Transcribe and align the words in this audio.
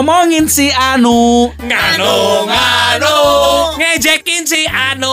ngomongin 0.00 0.48
si 0.48 0.72
Anu, 0.72 1.52
Nganu 1.60 2.48
nganu 2.48 3.16
ngejekin 3.76 4.48
si 4.48 4.64
Anu, 4.64 5.12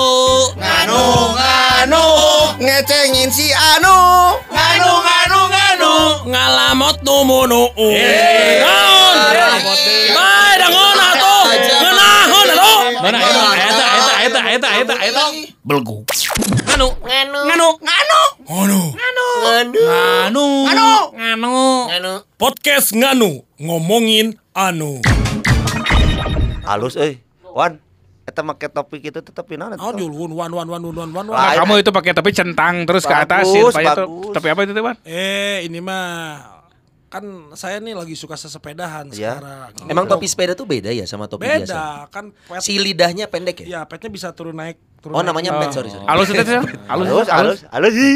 nganu 0.55 1.03
nganu 1.35 2.03
ngecengin 2.55 3.27
si 3.27 3.51
Anu 3.51 3.99
nganu 4.47 4.91
nganu 5.03 5.39
nganu 5.51 5.91
ngalamot 6.31 7.03
numunu. 7.03 7.67
Eh. 7.75 8.63
Naon? 8.63 9.15
Bae 10.15 10.55
dangon 10.55 10.99
atuh. 11.03 11.43
Ngeunahon 11.51 12.47
atuh. 12.55 12.79
Mana 13.03 13.19
eta 13.19 13.43
eta 13.59 13.85
eta 13.91 14.15
eta 14.23 14.39
eta 14.55 14.69
eta 14.87 14.95
eta 15.03 15.23
belgu. 15.67 16.07
Anu, 16.71 16.95
nganu 17.03 17.37
nganu, 17.43 17.67
nganu 17.83 18.19
nganu, 18.47 18.81
nganu 18.95 19.75
nganu, 19.75 20.45
Nganu. 20.63 20.89
nganu. 21.11 21.57
nganu 21.85 22.13
Podcast 22.39 22.89
nganu 22.91 23.43
ngomongin 23.57 24.39
anu. 24.53 25.03
halus 26.63 26.95
euy 26.95 27.19
wan 27.45 27.79
eta 28.23 28.41
make 28.41 28.67
topi 28.67 28.99
kitu 28.99 29.19
teh 29.19 29.31
topi 29.31 29.55
naon 29.55 29.75
Oh, 29.75 29.91
eta? 29.91 29.99
julun 29.99 30.31
wan 30.31 30.47
wan 30.49 30.63
wan 30.65 30.79
wan 30.81 30.95
wan 31.09 31.25
wan. 31.25 31.27
Nah, 31.27 31.53
kamu 31.57 31.79
itu 31.81 31.91
pakai 31.91 32.11
topi 32.11 32.31
centang 32.31 32.83
terus 32.83 33.03
ke 33.03 33.11
atas 33.13 33.47
Bagus, 33.47 33.71
supaya 33.71 33.87
itu 33.89 34.03
bagus. 34.05 34.33
topi 34.35 34.47
apa 34.47 34.59
itu 34.61 34.71
teh, 34.71 34.83
Wan? 34.83 34.95
Eh 35.03 35.63
ini 35.63 35.79
mah 35.79 36.03
kan 37.07 37.23
saya 37.53 37.79
nih 37.79 37.95
lagi 37.95 38.15
suka 38.15 38.35
sesepedahan 38.35 39.07
Iya. 39.09 39.39
sekarang. 39.39 39.87
Emang 39.87 40.05
topi 40.05 40.27
sepeda 40.27 40.51
tuh 40.53 40.63
beda 40.63 40.91
ya 40.91 41.03
sama 41.03 41.23
topi 41.25 41.47
biasa? 41.47 41.63
beda 41.63 41.83
kan 42.09 42.25
pet, 42.35 42.59
Si 42.59 42.75
lidahnya 42.75 43.27
pendek 43.27 43.63
ya? 43.63 43.67
ya 43.69 43.81
petnya 43.83 44.07
bisa 44.09 44.31
turun 44.31 44.55
naik 44.55 44.75
Oh 45.09 45.21
namanya 45.21 45.55
pet, 45.55 45.69
sorry 45.71 45.87
sorry. 45.87 46.03
Halus 46.03 46.27
itu 46.27 46.41
teh. 46.41 46.57
Halus, 46.85 47.07
halus 47.07 47.27
halus 47.27 47.59
halus 47.67 47.93
sih 47.93 48.13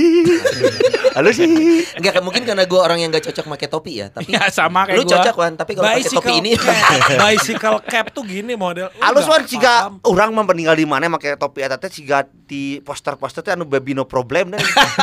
halus 1.12 1.36
sih 1.36 1.50
Enggak, 1.92 2.20
mungkin 2.20 2.42
karena 2.42 2.64
gue 2.64 2.80
orang 2.80 2.98
yang 2.98 3.10
gak 3.10 3.28
cocok 3.28 3.46
pakai 3.52 3.68
topi 3.68 3.92
ya. 4.00 4.08
Tapi 4.08 4.32
Ya, 4.34 4.48
sama 4.48 4.86
kayak 4.86 4.96
lu 4.96 5.04
gua. 5.04 5.12
cocok 5.18 5.36
Wan, 5.36 5.54
tapi 5.54 5.72
kalau 5.76 5.92
pakai 5.92 6.08
topi 6.08 6.34
ini 6.40 6.50
cap. 6.56 6.72
bicycle 7.22 7.78
cap 7.84 8.06
tuh 8.10 8.24
gini 8.24 8.54
model. 8.54 8.88
Halus 8.96 9.26
nggak 9.26 9.30
wan 9.30 10.00
urang 10.04 10.30
mah 10.32 10.46
meninggal 10.46 10.74
di 10.74 10.86
mana 10.86 11.08
make 11.08 11.36
topi 11.36 11.62
eta 11.62 11.76
teh 11.76 11.88
siga 11.88 12.24
di 12.24 12.80
poster-poster 12.80 13.42
teh 13.42 13.52
anu 13.52 13.64
baby 13.64 13.92
no 13.92 14.04
problem 14.04 14.52
deh 14.52 14.60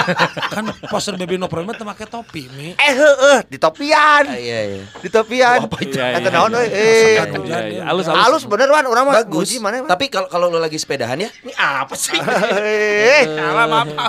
kan 0.54 0.64
poster 0.86 1.14
baby 1.14 1.36
no 1.36 1.46
problem 1.46 1.72
teh 1.72 1.84
pakai 1.84 2.06
topi 2.06 2.48
mi. 2.50 2.72
eh 2.72 2.92
heueuh 2.92 3.44
di 3.44 3.56
topian 3.56 4.24
Ah, 4.24 4.34
Iya 4.34 4.58
iya. 4.66 4.82
di 4.96 5.08
topian 5.08 5.58
Apa 5.62 5.78
itu? 5.80 5.94
Iya, 5.94 6.16
eta 6.16 6.24
iya. 6.24 6.30
naon 6.30 6.52
euy 6.52 6.66
Iya, 6.66 6.72
eh 6.72 7.14
iya, 7.38 7.58
iya. 7.68 7.82
Halus 7.84 8.06
halus 8.06 8.42
bener 8.44 8.68
wan 8.68 8.84
urang 8.84 9.04
mah 9.04 9.20
Bagus. 9.20 9.50
Tapi 9.58 10.04
kalau 10.08 10.28
kalau 10.28 10.46
lu 10.48 10.58
lagi 10.58 10.76
sepedahan 10.76 11.18
ya, 11.18 11.28
ini 11.42 11.52
apa 11.78 11.94
sih? 11.94 12.18
eh 13.14 13.24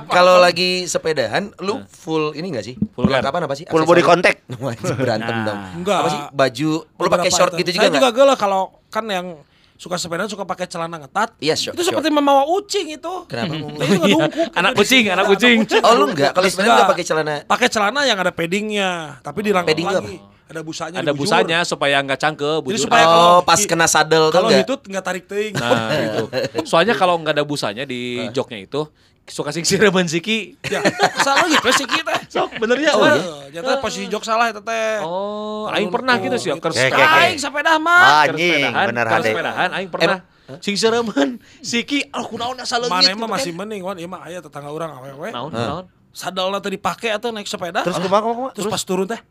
kalau 0.08 0.38
lagi 0.38 0.86
sepedahan, 0.86 1.54
lu 1.60 1.82
full 1.86 2.34
ini 2.34 2.50
gak 2.50 2.64
sih? 2.64 2.76
Full 2.76 3.06
Perlengkapan 3.06 3.42
apa 3.46 3.54
sih? 3.54 3.66
full 3.66 3.84
body 3.84 4.02
contact 4.02 4.46
berantem 5.00 5.32
Nah. 5.32 5.46
dong. 5.46 5.60
Enggak. 5.78 6.00
Apa 6.00 6.10
sih? 6.10 6.22
Baju, 6.32 6.70
lu 6.86 7.08
pakai 7.08 7.30
short 7.30 7.54
gitu 7.54 7.70
juga 7.70 7.86
Saya 7.86 7.92
juga 7.92 8.10
enggak? 8.10 8.14
gelo 8.18 8.34
kalau 8.36 8.62
kan 8.88 9.06
yang 9.06 9.28
suka 9.76 9.96
sepeda 9.96 10.28
suka 10.28 10.44
pakai 10.44 10.68
celana 10.68 11.00
ketat. 11.00 11.40
Iya, 11.40 11.56
short, 11.56 11.74
Itu 11.74 11.88
seperti 11.88 12.12
short. 12.12 12.20
membawa 12.20 12.44
ucing 12.46 12.92
itu. 12.92 13.14
Kenapa? 13.26 13.54
Nah, 13.56 13.86
itu 13.86 13.96
ngedungkuk. 14.04 14.48
Anak 14.52 14.72
gitu 14.72 14.76
di 14.76 14.80
kucing, 14.82 15.04
anak 15.08 15.26
kucing. 15.26 15.58
Oh 15.80 15.94
lu 15.96 16.06
enggak? 16.12 16.32
Kalau 16.36 16.48
sepeda 16.52 16.68
enggak 16.70 16.90
pakai 16.92 17.06
celana 17.06 17.34
Pakai 17.48 17.68
celana 17.72 18.00
yang 18.04 18.18
ada 18.20 18.32
paddingnya, 18.36 19.24
tapi 19.24 19.40
Padding 19.40 19.88
itu 19.88 19.96
lagi. 19.96 20.18
Ada 20.50 20.62
busanya. 20.62 20.98
Ada 20.98 21.06
dibujur. 21.08 21.22
busanya 21.24 21.58
supaya 21.62 21.98
nggak 22.00 22.18
cangke 22.18 22.42
Jadi 22.42 22.66
bujur. 22.66 22.82
supaya 22.84 23.06
kalau 23.06 23.30
Oh, 23.32 23.42
pas 23.42 23.56
i- 23.56 23.66
kena 23.66 23.86
sadel 23.86 24.24
tuh 24.26 24.36
Kalau 24.36 24.50
itu 24.52 24.74
nggak 24.84 25.04
tarik 25.04 25.24
ting. 25.24 25.54
Nah, 25.54 25.94
itu. 26.10 26.26
Soalnya 26.64 26.94
kalau 26.94 27.16
nggak 27.16 27.34
ada 27.34 27.44
busanya 27.44 27.86
di 27.86 28.02
joknya 28.32 28.60
itu 28.60 28.90
suka 29.24 29.54
sing 29.54 29.62
sireman 29.62 30.04
siki. 30.04 30.58
ya, 30.66 30.82
salah 31.20 31.46
gitu 31.46 31.70
sih 31.72 31.86
kita. 31.86 32.18
Sok 32.26 32.58
benernya. 32.58 32.92
Oh, 32.92 33.00
Oh, 33.00 33.14
iya. 33.46 33.62
Jatuh 33.62 33.78
posisi 33.78 34.10
jok 34.10 34.22
salah 34.22 34.50
itu 34.50 34.58
teh. 34.60 34.98
oh 35.00 35.70
aing 35.70 35.88
pernah 35.88 36.18
gitu 36.18 36.34
sih. 36.36 36.50
Kayak- 36.50 36.98
Aing 37.24 37.38
sepeda 37.38 37.78
mah. 37.78 38.26
anjing 38.26 38.74
bener 38.74 39.06
hade 39.06 39.30
sepedahan 39.30 39.70
aing 39.72 39.88
pernah. 39.88 40.20
Sing 40.58 40.74
sireman 40.74 41.38
siki 41.62 42.10
ah 42.10 42.26
kunaon 42.26 42.58
asa 42.58 42.82
leungit. 42.82 42.90
Mana 42.90 43.06
gitu 43.06 43.14
emang 43.16 43.30
masih 43.30 43.54
mending 43.54 43.86
wan, 43.86 43.94
ieu 43.96 44.10
mah 44.10 44.26
aya 44.26 44.42
tetangga 44.42 44.74
urang 44.74 44.90
awewe. 44.92 45.30
Naon 45.30 45.54
naon. 45.54 45.86
Sadalna 46.10 46.58
teh 46.58 46.74
dipake 46.74 47.06
atuh 47.08 47.30
naik 47.30 47.46
sepeda. 47.46 47.86
terus 47.86 48.02
kumaha 48.02 48.26
kumaha 48.26 48.50
Terus 48.52 48.66
pas 48.68 48.82
turun 48.82 49.06
teh. 49.06 49.22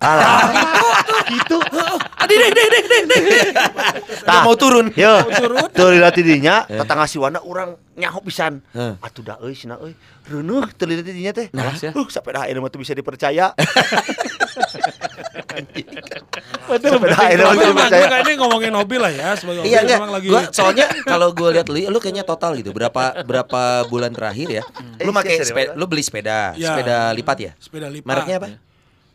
Alah 0.00 0.48
Adi 2.20 2.34
deh 2.36 2.50
deh 2.50 2.66
deh 2.68 2.82
deh 2.84 3.02
deh. 3.06 3.44
Tah, 4.26 4.42
mau 4.42 4.54
turun. 4.54 4.90
Yo, 4.94 5.22
turun. 5.30 5.66
teu 5.70 5.88
lihat 5.90 6.14
dinya, 6.14 6.66
tetangga 6.66 7.06
si 7.06 7.16
Wana 7.16 7.40
urang 7.40 7.78
nyaho 7.94 8.18
pisan. 8.22 8.60
Heh. 8.70 8.98
Atuh 8.98 9.22
da 9.22 9.34
euy 9.40 9.54
cenah 9.54 9.78
euy. 9.78 9.94
Reuneuh 10.26 10.66
teu 10.74 10.84
lihat 10.86 11.06
dinya 11.06 11.32
teh. 11.32 11.48
Nah, 11.50 11.72
sia. 11.74 11.94
Uh, 11.94 12.06
sepeda 12.06 12.44
ayeuna 12.44 12.60
mah 12.60 12.70
bisa 12.70 12.92
dipercaya. 12.92 13.54
Dipercaya. 16.70 17.34
gue 17.34 18.18
ini 18.22 18.32
ngomongin 18.38 18.72
hobi 18.74 18.96
lah 18.96 19.10
ya 19.10 19.34
sebagai 19.34 19.66
hobi 19.66 19.70
Iya 19.70 19.78
enggak. 19.82 19.98
emang 19.98 20.12
lagi 20.14 20.26
Gua 20.30 20.42
soalnya 20.54 20.86
kalau 21.02 21.34
gue 21.34 21.48
lihat 21.52 21.66
lu, 21.68 21.78
lu 21.82 21.98
kayaknya 21.98 22.22
total 22.22 22.54
gitu. 22.56 22.70
Berapa 22.70 23.26
berapa 23.26 23.62
bulan 23.90 24.14
terakhir 24.14 24.62
ya? 24.62 24.64
Lu 25.02 25.10
Eh, 25.10 25.14
pakai 25.14 25.34
lu 25.74 25.84
beli 25.90 26.02
sepeda, 26.04 26.54
Iya. 26.54 26.74
sepeda 26.74 26.98
lipat 27.12 27.36
ya? 27.40 27.52
sepeda 27.58 27.86
lipat. 27.90 28.06
Mereknya 28.06 28.36
apa? 28.38 28.48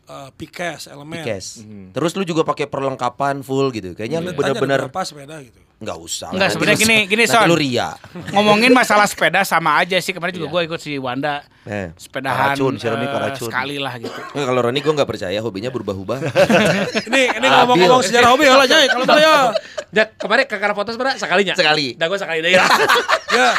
Eh, 0.06 0.30
Pikes, 0.38 0.86
elemen. 0.86 1.18
Pikes. 1.20 1.66
Terus 1.92 2.12
lu 2.14 2.22
juga 2.22 2.46
pakai 2.46 2.66
perlengkapan 2.66 3.42
full 3.42 3.74
gitu. 3.74 3.92
Kayaknya 3.92 4.22
lu 4.22 4.30
Ditanya 4.30 4.38
ada 4.38 4.38
bener-bener 4.54 4.80
berapa 4.86 5.02
sepeda 5.02 5.36
gitu. 5.42 5.58
nggak 5.76 5.98
usah. 5.98 6.30
Enggak, 6.30 6.40
Nanti 6.40 6.54
sebenarnya 6.54 6.78
lu- 6.78 6.84
gini- 6.86 7.06
gini, 7.10 7.24
Son. 7.26 7.46
lu 7.46 7.56
ria. 7.56 7.90
Ngomongin 8.32 8.72
masalah 8.72 9.06
sepeda 9.06 9.42
sama 9.42 9.76
aja 9.76 9.98
sih. 9.98 10.14
Kemarin 10.14 10.38
juga 10.38 10.48
gue 10.48 10.62
ikut 10.64 10.78
si 10.78 10.96
Wanda. 10.96 11.42
Eh. 11.66 11.90
Sepedahan 11.98 12.54
Karacun, 12.54 12.78
si 12.78 12.86
Roni 12.86 13.06
eh, 13.06 13.12
karacun. 13.12 13.50
sekali 13.50 13.76
lah 13.82 13.98
gitu. 13.98 14.14
Nggak, 14.14 14.46
kalau 14.46 14.62
Roni 14.62 14.80
gue 14.86 14.94
nggak 14.94 15.10
percaya 15.10 15.40
hobinya 15.42 15.74
berubah-ubah. 15.74 16.20
Ini 17.10 17.42
ini 17.42 17.48
ngomong-ngomong 17.50 18.02
sejarah 18.06 18.30
hobi 18.30 18.46
lah 18.46 18.70
Jay. 18.70 18.86
Kalau 18.86 19.06
saya 19.10 19.50
Ya, 19.96 20.04
kemarin 20.22 20.44
kakak 20.44 20.76
foto 20.76 20.92
sebenarnya 20.92 21.18
sekalinya. 21.18 21.54
Sekali. 21.56 21.96
Dah 21.96 22.06
gua 22.12 22.20
sekali 22.20 22.40
deh. 22.44 22.52
ya. 22.52 22.68
ya 23.38 23.50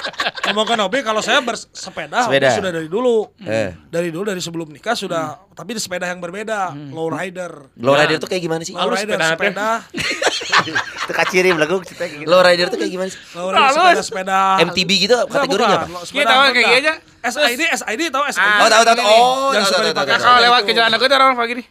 ngomongkan 0.47 0.79
hobi 0.85 1.01
kalau 1.01 1.25
saya 1.25 1.41
bersepeda 1.41 2.29
Sepeda. 2.29 2.51
sudah 2.53 2.71
dari 2.71 2.89
dulu. 2.93 3.25
Eh. 3.41 3.73
Dari 3.89 4.13
dulu 4.13 4.29
dari 4.29 4.41
sebelum 4.45 4.69
nikah 4.69 4.93
sudah 4.93 5.49
tapi 5.57 5.73
di 5.73 5.81
sepeda 5.81 6.05
yang 6.13 6.21
berbeda, 6.21 6.77
low 6.93 7.09
rider. 7.09 7.73
Low 7.81 7.97
rider 7.97 8.21
tuh 8.21 8.29
kayak 8.29 8.45
gimana 8.45 8.63
sih? 8.63 8.77
Low 8.77 8.93
rider 8.93 9.17
sepeda 9.17 9.81
sepeda, 9.89 10.89
Teu 11.09 11.15
kaciri 11.17 11.49
lagu 11.57 11.81
cerita 11.81 12.05
kayak 12.05 12.21
gitu. 12.21 12.29
Low 12.29 12.41
rider 12.45 12.67
tuh 12.69 12.79
kayak 12.79 12.93
gimana 12.93 13.09
sih? 13.09 13.21
low 13.33 13.49
rider 13.49 14.03
sepeda 14.05 14.05
sepeda. 14.05 14.41
MTB 14.69 14.91
gitu 15.09 15.17
kategorinya 15.25 15.77
apa? 15.81 16.05
Kita 16.05 16.25
tahu 16.29 16.41
kayak 16.45 16.55
gini 16.61 16.77
aja. 16.85 16.95
SID, 17.25 17.63
SID 17.73 18.03
tahu 18.13 18.25
SID. 18.29 18.43
Oh 18.43 18.69
tahu 18.69 18.83
tahu. 18.85 18.97
Oh, 19.01 19.51
Yang 19.55 19.65
suka 19.73 19.83
dipakai. 19.93 20.19
Kalau 20.19 20.41
lewat 20.43 20.61
ke 20.67 20.73
jalan 20.77 20.91
aku 20.93 21.05
itu 21.09 21.15
orang 21.17 21.37
pagi 21.37 21.55
nih. 21.63 21.67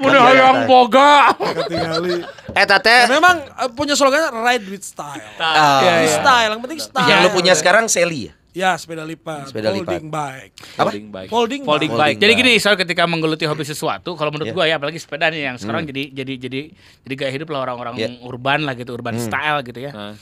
Udah 0.00 0.20
yang 0.32 0.56
iya. 0.64 0.68
boga. 0.68 1.36
Ketinggali. 1.36 2.24
Eta 2.56 2.76
Ya, 2.80 2.80
teh 2.80 3.02
memang 3.12 3.36
eh, 3.44 3.70
punya 3.76 3.92
slogan 3.92 4.32
ride 4.32 4.64
with 4.72 4.80
style. 4.80 5.20
Ah. 5.36 5.84
Iya, 5.84 5.94
iya. 6.08 6.16
Style, 6.16 6.50
yang 6.56 6.62
penting 6.64 6.80
style. 6.80 7.08
Yang 7.08 7.18
lu 7.20 7.30
punya 7.36 7.52
sekarang 7.52 7.84
Sally 7.92 8.32
ya? 8.32 8.34
Ya, 8.56 8.70
sepeda 8.80 9.04
lipat. 9.04 9.52
Sepeda 9.52 9.68
lipat. 9.68 10.00
Folding 10.00 10.08
bike. 10.08 10.54
Apa? 10.80 10.88
Folding 10.88 11.06
bike. 11.12 11.28
Folding 11.28 11.62
Folding 11.68 11.92
bike. 11.92 12.16
bike. 12.16 12.18
Jadi 12.24 12.32
gini, 12.32 12.52
soal 12.56 12.80
ketika 12.80 13.04
menggeluti 13.04 13.44
hobi 13.44 13.68
sesuatu, 13.68 14.16
kalau 14.16 14.32
menurut 14.32 14.48
Iya. 14.48 14.56
gua 14.56 14.64
ya, 14.64 14.74
apalagi 14.80 14.96
sepeda 14.96 15.28
nih 15.28 15.52
yang 15.52 15.56
sekarang 15.60 15.84
jadi 15.84 16.08
jadi 16.08 16.32
jadi 16.40 16.60
jadi 17.04 17.14
gaya 17.20 17.32
hidup 17.36 17.52
lah 17.52 17.68
orang-orang 17.68 18.00
Iya. 18.00 18.08
urban 18.24 18.64
lah 18.64 18.72
gitu, 18.72 18.96
urban 18.96 19.20
style 19.20 19.60
gitu 19.60 19.76
ya. 19.76 19.92
Nah. 19.92 20.16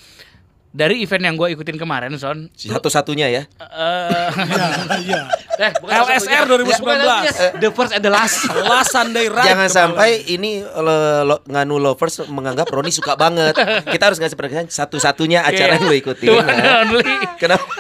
Dari 0.75 1.07
event 1.07 1.23
yang 1.23 1.39
gue 1.39 1.55
ikutin 1.55 1.79
kemarin, 1.79 2.11
Son, 2.19 2.51
Satu-satunya 2.51 3.31
ya. 3.31 3.43
eh 3.47 4.27
Iya, 4.43 4.67
iya. 5.07 5.21
Eh, 5.55 5.71
bukan 5.79 5.95
LSR 6.03 6.19
satunya. 6.19 6.51
2019. 6.51 6.83
Bukan 6.83 6.99
satunya. 6.99 7.33
The 7.63 7.71
first 7.71 7.93
and 7.95 8.03
the 8.03 8.11
last. 8.11 8.43
Last 8.75 8.91
Sunday 8.91 9.31
ride. 9.31 9.47
Jangan 9.47 9.71
kemarin. 9.71 9.71
sampai 9.71 10.11
ini 10.27 10.67
lo, 10.67 10.97
lo- 11.25 11.43
nganu 11.47 11.79
lovers 11.79 12.27
menganggap 12.27 12.67
Roni 12.67 12.91
suka 12.91 13.15
banget. 13.15 13.55
Kita 13.87 14.11
harus 14.11 14.19
ngasih 14.19 14.35
perhatian 14.35 14.67
satu-satunya 14.67 15.47
acara 15.47 15.79
yang 15.79 15.87
lo 15.87 15.95
ikutin. 15.95 16.27
Iya. 16.27 16.43
Ya. 16.43 17.19
Kenapa? 17.39 17.71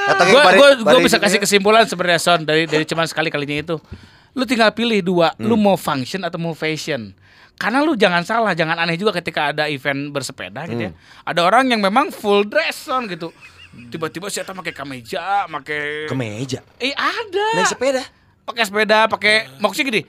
Gue 0.78 1.00
bisa 1.02 1.18
kasih 1.18 1.38
ya. 1.38 1.42
kesimpulan 1.42 1.90
sebenarnya 1.90 2.22
Son 2.22 2.46
dari 2.46 2.70
dari 2.70 2.86
cuman 2.86 3.10
sekali 3.10 3.26
kalinya 3.26 3.58
itu. 3.58 3.76
Lu 4.34 4.46
tinggal 4.46 4.70
pilih 4.70 5.02
dua, 5.02 5.34
lu 5.36 5.58
mau 5.58 5.74
function 5.74 6.22
atau 6.22 6.38
mau 6.38 6.54
fashion. 6.54 7.10
Karena 7.54 7.86
lu 7.86 7.94
jangan 7.94 8.26
salah, 8.26 8.52
jangan 8.52 8.74
aneh 8.76 8.98
juga 8.98 9.14
ketika 9.14 9.54
ada 9.54 9.70
event 9.70 10.10
bersepeda 10.10 10.66
gitu 10.66 10.90
ya. 10.90 10.92
Ada 11.22 11.40
orang 11.46 11.70
yang 11.70 11.80
memang 11.80 12.10
full 12.10 12.44
dress 12.44 12.86
Son 12.86 13.06
gitu. 13.06 13.30
Tiba-tiba 13.90 14.30
siapa 14.30 14.54
pakai 14.54 14.74
kemeja, 14.74 15.46
pakai 15.50 16.06
Kemeja. 16.06 16.62
Eh 16.78 16.94
ada. 16.94 17.46
Naik 17.58 17.70
sepeda. 17.70 18.02
pakai 18.44 18.64
sepeda, 18.68 18.98
pakai 19.08 19.34
maksudnya 19.58 19.88
gini. 19.88 20.02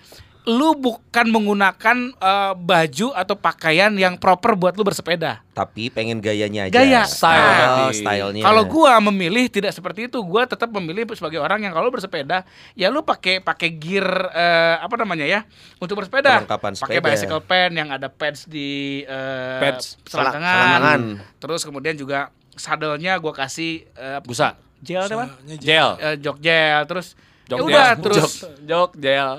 Lu 0.45 0.77
bukan 0.77 1.25
menggunakan 1.33 1.97
eh, 2.13 2.53
baju 2.53 3.07
atau 3.17 3.33
pakaian 3.33 3.89
yang 3.97 4.13
proper 4.21 4.53
buat 4.53 4.77
lu 4.77 4.85
bersepeda. 4.85 5.41
Tapi 5.57 5.89
pengen 5.89 6.21
gayanya 6.21 6.69
aja. 6.69 6.73
Gaya. 6.73 7.01
Style 7.09 7.89
Oh, 7.89 7.91
stylenya. 7.91 8.43
Kalau 8.45 8.63
gua 8.69 9.01
memilih 9.01 9.49
tidak 9.49 9.73
seperti 9.73 10.05
itu, 10.05 10.21
gua 10.21 10.45
tetap 10.45 10.69
memilih 10.69 11.09
sebagai 11.17 11.41
orang 11.41 11.65
yang 11.65 11.73
kalau 11.73 11.89
bersepeda, 11.89 12.45
ya 12.77 12.93
lu 12.93 13.01
pakai 13.01 13.41
pakai 13.41 13.73
gear 13.73 14.05
eh, 14.31 14.75
apa 14.77 14.93
namanya 15.01 15.25
ya 15.25 15.41
untuk 15.81 15.97
bersepeda. 15.97 16.45
Pakai 16.45 17.01
bicycle 17.01 17.41
pen 17.41 17.73
yang 17.73 17.89
ada 17.89 18.05
pads 18.05 18.45
di 18.45 19.01
eh, 19.01 19.59
Pads. 19.65 20.05
selangkangan. 20.05 21.25
Terus 21.41 21.65
kemudian 21.65 21.97
juga 21.97 22.29
sadelnya 22.53 23.17
gua 23.17 23.33
kasih 23.33 23.87
eh, 23.97 24.19
Busa. 24.21 24.53
gel. 24.85 25.09
Gel. 25.57 25.89
Jok 26.21 26.37
gel 26.37 26.85
terus 26.85 27.17
Ya 27.45 27.53
Jok 27.53 27.59
udah 27.61 27.85
gel. 27.93 28.01
terus 28.01 28.31
Jok 28.65 28.89
gel. 28.97 29.29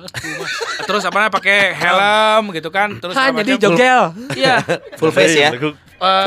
terus 0.87 1.03
apa 1.03 1.17
namanya 1.17 1.35
pakai 1.35 1.59
helm 1.75 2.45
gitu 2.55 2.71
kan 2.71 2.89
terus 2.97 3.15
Hanya 3.15 3.35
apa 3.35 3.43
di 3.43 3.53
macam. 3.53 3.63
jok 3.67 3.73
gel. 3.75 4.03
Iya. 4.33 4.55
Full 4.95 5.11
face 5.11 5.35
ya. 5.37 5.51
Eh, 5.51 6.25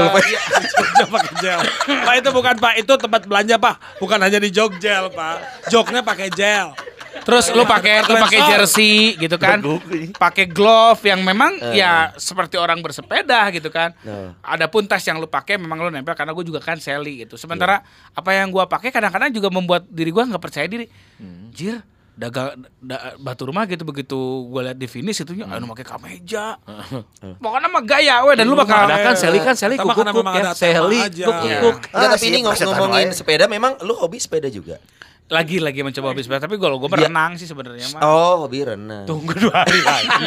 Jogja 0.75 1.03
pakai 1.07 1.33
gel. 1.39 1.59
Pak 2.03 2.13
itu 2.19 2.29
bukan 2.33 2.55
Pak, 2.57 2.73
itu 2.75 2.93
tempat 2.95 3.21
belanja 3.23 3.55
Pak. 3.55 3.75
Bukan 3.97 4.19
hanya 4.19 4.37
di 4.37 4.49
Jogjel 4.49 5.07
Pak. 5.09 5.35
Joknya 5.69 6.01
pakai 6.01 6.27
gel. 6.29 6.75
Terus 7.19 7.51
lu 7.51 7.63
pakai 7.63 8.01
lu 8.03 8.15
pakai 8.15 8.39
jersey 8.47 8.97
gitu 9.15 9.35
kan. 9.35 9.61
Pakai 10.15 10.45
glove 10.45 11.01
yang 11.03 11.21
memang 11.21 11.53
ya 11.71 12.13
seperti 12.15 12.55
orang 12.55 12.79
bersepeda 12.79 13.49
gitu 13.49 13.69
kan. 13.69 13.93
Nah. 14.01 14.33
Adapun 14.41 14.85
tas 14.85 15.01
yang 15.01 15.17
lu 15.17 15.25
pakai 15.25 15.55
memang 15.55 15.77
lu 15.77 15.89
nempel 15.89 16.13
karena 16.13 16.31
gue 16.31 16.43
juga 16.43 16.57
kan 16.57 16.75
seli 16.75 17.21
gitu. 17.21 17.35
Sementara 17.35 17.81
apa 18.11 18.29
yang 18.31 18.49
gua 18.49 18.65
pakai 18.65 18.89
kadang-kadang 18.89 19.29
juga 19.29 19.47
membuat 19.47 19.85
diri 19.85 20.09
gua 20.09 20.25
nggak 20.25 20.41
percaya 20.41 20.65
diri. 20.65 20.89
Jir, 21.49 21.81
dagang 22.13 22.67
da, 22.77 23.15
batu 23.15 23.45
rumah 23.45 23.63
gitu 23.63 23.83
begitu 23.83 24.17
gua 24.45 24.67
lihat 24.67 24.77
di 24.77 24.85
finish 24.85 25.19
itu 25.19 25.31
anu 25.39 25.69
pakai 25.69 25.85
kameja. 25.85 26.57
Pokoknya 27.43 27.67
mah 27.67 27.83
gaya 27.83 28.23
we 28.23 28.33
dan 28.33 28.43
lu 28.43 28.55
bakal 28.55 28.85
Ada 28.85 28.95
kan 29.01 29.15
Seli 29.15 29.39
kan 29.39 29.55
Seli 29.55 29.75
kukuk 29.75 30.03
memang 30.03 30.35
ya. 30.35 30.51
Seli 30.51 30.99
aja. 30.99 31.25
kuk 31.25 31.35
Iya. 31.41 31.59
kuk. 31.61 31.77
Enggak, 31.89 32.07
Ah, 32.07 32.09
tapi 32.11 32.25
ini 32.27 32.37
ngomongin 32.43 33.09
sepeda 33.11 33.45
memang 33.45 33.77
lu 33.81 33.93
hobi 33.93 34.17
sepeda 34.17 34.47
juga. 34.47 34.79
Lagi-lagi 35.29 35.85
mencoba 35.85 36.09
hobi 36.09 36.25
sepeda 36.25 36.41
tapi 36.41 36.57
kalau 36.57 36.81
gue 36.81 36.89
berenang 36.89 37.37
sih 37.37 37.45
sebenarnya 37.45 37.85
mah. 37.93 38.01
Oh, 38.01 38.49
hobi 38.49 38.65
renang. 38.65 39.05
Tunggu 39.05 39.37
dua 39.37 39.61
hari 39.61 39.77
lagi. 39.85 40.25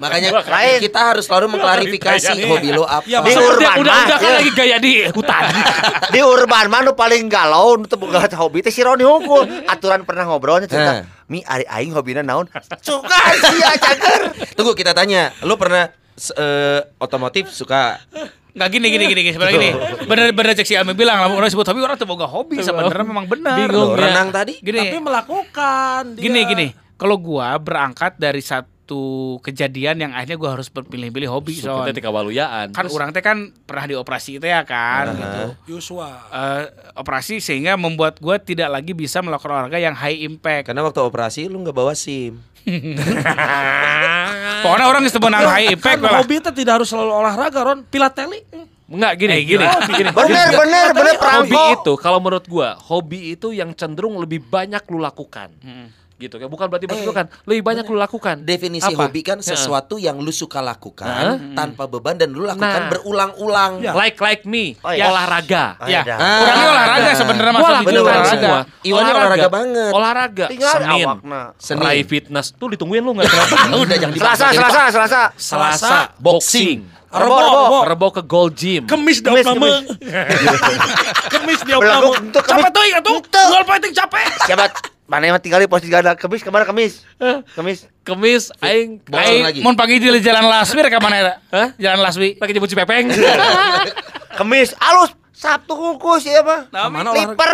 Makanya 0.00 0.40
Lain. 0.40 0.80
kita 0.80 1.00
harus 1.12 1.28
selalu 1.28 1.52
mengklarifikasi 1.52 2.32
hobi 2.48 2.72
lo 2.72 2.88
apa. 2.88 3.04
Iya, 3.04 3.20
Di 3.20 3.36
urban 3.36 3.76
udah 3.76 3.92
mah, 3.92 4.04
udah 4.08 4.16
kan 4.16 4.24
ya. 4.24 4.36
lagi 4.40 4.50
gaya 4.56 4.76
di 4.80 4.92
hutan. 5.12 5.42
di 6.16 6.20
urban 6.24 6.66
mah 6.72 6.80
nu 6.80 6.96
paling 6.96 7.28
galau 7.28 7.76
nu 7.76 7.84
teu 7.84 8.00
boga 8.00 8.24
hobi 8.34 8.64
teh 8.64 8.72
si 8.72 8.80
Roni 8.80 9.04
Hungkul. 9.04 9.68
Aturan 9.68 10.08
pernah 10.08 10.24
ngobrolnya 10.24 10.64
cerita. 10.64 11.04
Mi 11.28 11.44
ari 11.44 11.68
aing 11.68 11.92
hobina 11.92 12.24
naon? 12.24 12.48
Suka 12.80 13.20
sia 13.36 13.76
cager. 13.76 14.32
Tunggu 14.56 14.72
kita 14.72 14.96
tanya, 14.96 15.28
lu 15.44 15.60
pernah 15.60 15.92
eh, 16.16 16.80
otomotif 16.96 17.52
suka 17.52 18.00
Nggak 18.58 18.70
gini 18.74 18.86
gini 18.90 19.04
gini, 19.06 19.20
gini 19.22 19.32
sebenarnya 19.38 19.54
gini. 19.54 19.70
Bener 20.10 20.26
bener 20.34 20.50
cek 20.58 20.66
si 20.66 20.74
Almi 20.74 20.98
bilang 20.98 21.22
lah 21.22 21.30
orang 21.30 21.46
sebut 21.46 21.66
hobi 21.70 21.80
orang 21.86 21.94
tuh 21.94 22.08
boga 22.10 22.26
hobi 22.26 22.58
sebenarnya 22.58 23.06
memang 23.06 23.30
benar. 23.30 23.54
Bingung. 23.54 23.94
Ya. 23.94 24.10
renang 24.10 24.28
tadi? 24.34 24.58
Gini. 24.58 24.78
Tapi 24.82 24.98
melakukan. 24.98 26.02
dia. 26.18 26.22
Gini 26.26 26.40
gini. 26.42 26.66
Kalau 26.98 27.14
gua 27.14 27.54
berangkat 27.62 28.18
dari 28.18 28.42
satu 28.42 28.77
kejadian 29.38 29.98
yang 29.98 30.12
akhirnya 30.12 30.34
gua 30.34 30.50
harus 30.52 30.66
berpilih-pilih 30.66 31.28
hobi 31.28 31.52
Kita 31.54 31.68
soal 31.74 31.90
tika 31.90 32.08
waluyaan. 32.08 32.70
kan 32.70 32.86
orang 32.86 33.10
teh 33.10 33.20
kan 33.20 33.36
pernah 33.62 33.84
dioperasi 33.86 34.36
itu 34.36 34.44
ya 34.44 34.62
kan 34.62 35.12
gitu. 35.12 35.42
Yuswa. 35.68 36.08
Eh, 36.28 36.62
operasi 36.94 37.38
sehingga 37.38 37.74
membuat 37.74 38.16
gua 38.16 38.36
tidak 38.36 38.70
lagi 38.70 38.92
bisa 38.92 39.18
melakukan 39.18 39.50
olahraga 39.50 39.76
yang 39.76 39.92
high 39.92 40.20
impact. 40.20 40.66
karena 40.66 40.80
waktu 40.82 41.00
operasi 41.00 41.46
lu 41.46 41.60
nggak 41.60 41.74
bawa 41.74 41.92
SIM. 41.92 42.38
Pokoknya 44.58 44.86
orang 44.86 45.02
yang 45.02 45.12
sebenarnya 45.12 45.48
high 45.48 45.68
impact 45.70 45.98
kan 45.98 46.12
hobi 46.14 46.34
itu 46.36 46.50
tidak 46.52 46.72
harus 46.78 46.88
selalu 46.88 47.12
olahraga 47.14 47.60
Ron. 47.62 47.78
Pilateli. 47.84 48.40
Enggak 48.88 49.12
gini, 49.16 49.32
Eh, 49.34 49.42
gini, 49.44 49.64
gini. 49.64 49.92
gini. 49.94 50.10
Bener 50.10 50.48
bener 50.50 50.86
bener 50.90 51.14
Hobi 51.14 51.20
perangko. 51.46 51.64
itu 51.76 51.92
kalau 51.96 52.18
menurut 52.18 52.44
gua, 52.44 52.72
hobi 52.78 53.32
itu 53.32 53.52
yang 53.52 53.72
cenderung 53.72 54.16
lebih 54.16 54.40
banyak 54.42 54.80
lu 54.86 54.98
lakukan. 54.98 55.52
Gitu 56.18 56.34
kan. 56.34 56.46
Bukan 56.46 56.66
berarti 56.66 56.84
Eh, 56.84 57.06
bukan, 57.06 57.30
lebih 57.46 57.62
banyak 57.62 57.86
lu 57.86 57.94
lakukan. 57.94 58.42
Definisi 58.42 58.90
Apa? 58.90 59.06
hobi 59.06 59.22
kan 59.22 59.38
Ya. 59.38 59.46
sesuatu 59.48 59.96
yang 59.96 60.18
lu 60.18 60.28
suka 60.28 60.58
lakukan 60.58 61.06
Heeh. 61.06 61.54
tanpa 61.54 61.86
beban 61.86 62.14
dan 62.14 62.28
lu 62.28 62.42
lakukan 62.42 62.66
Nah. 62.76 62.90
berulang-ulang. 62.90 63.78
Ya. 63.78 63.94
Like 63.94 64.18
like 64.18 64.42
me, 64.42 64.74
Oh, 64.80 64.90
iya. 64.90 65.06
olahraga. 65.06 65.78
Ah, 65.78 65.86
Ya, 65.86 66.02
dah. 66.02 66.18
Ah. 66.18 66.42
orangnya 66.42 66.66
olahraga 66.68 67.10
sebenarnya 67.14 67.52
jujur 67.54 67.86
bener, 67.86 68.02
olahraga. 68.02 68.28
semua. 68.28 68.58
Iwannya 68.82 69.12
olahraga 69.14 69.48
banget. 69.48 69.90
Olahraga. 69.90 70.46
Senin. 70.50 71.06
awakna. 71.06 71.42
Senin. 71.54 71.86
Rai 71.86 72.02
fitness. 72.02 72.46
Tuh 72.52 72.68
ditungguin 72.74 72.98
lu 72.98 73.14
enggak? 73.14 73.30
Udah 73.78 73.96
jangan. 73.96 74.14
Selasa 74.18 74.46
Selasa 74.50 74.82
Selasa. 74.90 75.20
Selasa 75.38 75.96
boxing. 76.18 76.82
Rebo, 77.08 77.24
Rebo, 77.30 77.40
rebo. 77.40 77.78
Rebo 77.86 78.06
ke 78.10 78.22
Gold 78.22 78.52
Gym. 78.52 78.84
Kemis 78.84 79.22
di 79.22 79.30
Kemis, 79.30 79.46
opname. 79.46 79.80
Kemis 81.30 81.60
di 81.62 81.72
Belagu, 81.72 82.12
opname. 82.12 82.20
untuk 82.20 82.42
kemis. 82.42 82.60
Capek 82.60 82.70
tuh 82.70 82.82
ingat 82.84 83.02
tuh. 83.02 83.18
Jual 83.48 83.64
fighting 83.64 83.92
capek. 83.94 84.26
Siapa? 84.44 84.64
Mana 85.08 85.24
yang 85.24 85.40
tinggal 85.40 85.56
di 85.56 85.64
pos 85.64 85.80
tiga 85.80 86.04
ada 86.04 86.12
kemis 86.12 86.44
ke 86.44 86.52
mana 86.52 86.68
kemis? 86.68 87.00
Kemis. 87.56 87.88
Kemis 88.04 88.52
aing 88.60 89.00
Aing 89.08 89.40
lagi. 89.40 89.60
mau 89.64 89.72
pagi 89.72 89.96
di 89.96 90.12
jalan 90.20 90.44
Laswi 90.44 90.84
ke 90.84 91.00
mana 91.00 91.16
ya? 91.16 91.34
Hah? 91.48 91.68
Jalan 91.80 92.04
Laswi. 92.04 92.36
pakai 92.36 92.52
jemput 92.52 92.68
si 92.68 92.76
Pepeng. 92.76 93.08
Kemis 94.38 94.76
alus 94.76 95.16
Sabtu 95.32 95.72
kukus 95.72 96.28
ya 96.28 96.44
mah. 96.44 96.68
Mana? 96.92 97.16
Liper. 97.16 97.52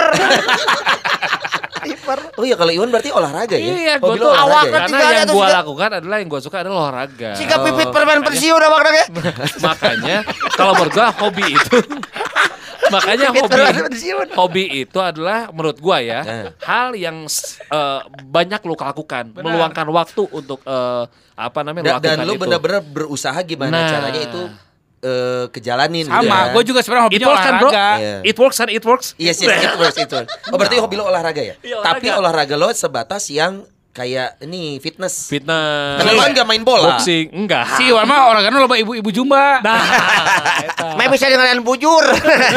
Liper. 1.87 2.19
Oh 2.41 2.43
iya 2.43 2.59
kalau 2.59 2.73
Iwan 2.75 2.91
berarti 2.91 3.15
olahraga 3.15 3.55
ya? 3.55 3.71
Iya, 3.71 3.95
gue 4.03 4.15
tuh 4.19 4.33
awak 4.35 4.67
ya? 4.67 4.73
Karena 4.73 4.89
Tinggal 4.91 5.11
yang 5.15 5.29
gue 5.31 5.49
lakukan 5.53 5.91
adalah 6.03 6.17
yang 6.19 6.29
gue 6.33 6.41
suka 6.43 6.57
adalah 6.67 6.91
olahraga. 6.91 7.39
Jika 7.39 7.55
pipit 7.63 7.89
permen 7.95 8.25
pensiun 8.27 8.57
udah 8.59 8.91
ge. 8.91 9.05
Makanya 9.69 10.17
kalau 10.59 10.75
menurut 10.75 10.91
gue 10.91 11.07
hobi 11.23 11.47
itu 11.55 11.79
makanya 12.87 13.29
hobi 13.31 13.61
hobi 14.33 14.65
itu 14.83 14.99
adalah 14.99 15.49
menurut 15.49 15.79
gua 15.79 15.99
ya 15.99 16.21
Eh. 16.21 16.47
hal 16.61 16.93
yang 16.93 17.25
eh, 17.25 18.01
banyak 18.23 18.61
lu 18.61 18.75
lakukan 18.75 19.33
meluangkan 19.33 19.87
waktu 19.89 20.23
untuk 20.29 20.61
eh, 20.63 21.05
apa 21.35 21.61
namanya 21.61 21.97
Da- 21.97 22.03
dan 22.05 22.21
melakukan 22.21 22.25
lu 22.25 22.33
itu. 22.33 22.43
bener-bener 22.43 22.81
berusaha 22.83 23.39
gimana 23.43 23.73
Nah. 23.75 23.89
caranya 23.89 24.21
itu 24.23 24.43
eh, 25.01 25.45
kejalanin 25.49 26.05
gitu 26.05 26.17
Sama, 26.17 26.39
ya. 26.41 26.53
gue 26.53 26.63
juga 26.65 26.81
sebenarnya 26.81 27.03
It 27.03 27.09
hobinya 27.13 27.27
works 27.29 27.41
kan 27.41 27.53
bro? 27.53 27.69
olahraga. 27.69 27.89
Iya. 27.95 28.17
It 28.23 28.37
works 28.37 28.57
kan? 28.57 28.69
It 28.71 28.85
works? 28.85 29.07
Yes, 29.17 29.37
yes, 29.37 29.53
it 29.53 29.77
works, 29.77 29.99
it 29.99 30.09
works. 30.09 30.33
Oh 30.49 30.57
berarti 30.57 30.77
hobi 30.77 30.95
lo 30.95 31.05
olahraga 31.05 31.43
ya? 31.43 31.55
Iya, 31.61 31.77
olahraga. 31.79 32.01
Tapi 32.01 32.07
olahraga 32.11 32.55
lo 32.55 32.69
sebatas 32.71 33.29
yang 33.29 33.69
kayak 33.95 34.43
ini 34.43 34.77
fitness. 34.77 35.31
Fitness. 35.31 36.03
Karena 36.03 36.11
lo 36.11 36.21
kan 36.21 36.33
gak 36.35 36.45
main 36.45 36.61
bola. 36.61 36.99
Boxing 36.99 37.31
enggak. 37.33 37.79
Si 37.79 37.87
Iwan 37.87 38.05
mah 38.05 38.27
olahraga 38.27 38.51
loba 38.53 38.75
ibu-ibu 38.75 39.07
jumba. 39.09 39.63
Nah, 39.63 39.79
eta. 40.67 40.99
Mah 40.99 41.07
bisa 41.07 41.31
dengan 41.31 41.63
bujur. 41.63 42.03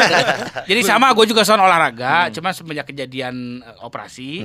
Jadi 0.68 0.80
sama 0.82 1.14
gue 1.14 1.24
juga 1.24 1.42
soal 1.42 1.58
olahraga, 1.58 2.28
cuma 2.28 2.50
semenjak 2.50 2.86
kejadian 2.86 3.34
eh, 3.60 3.76
operasi, 3.80 4.42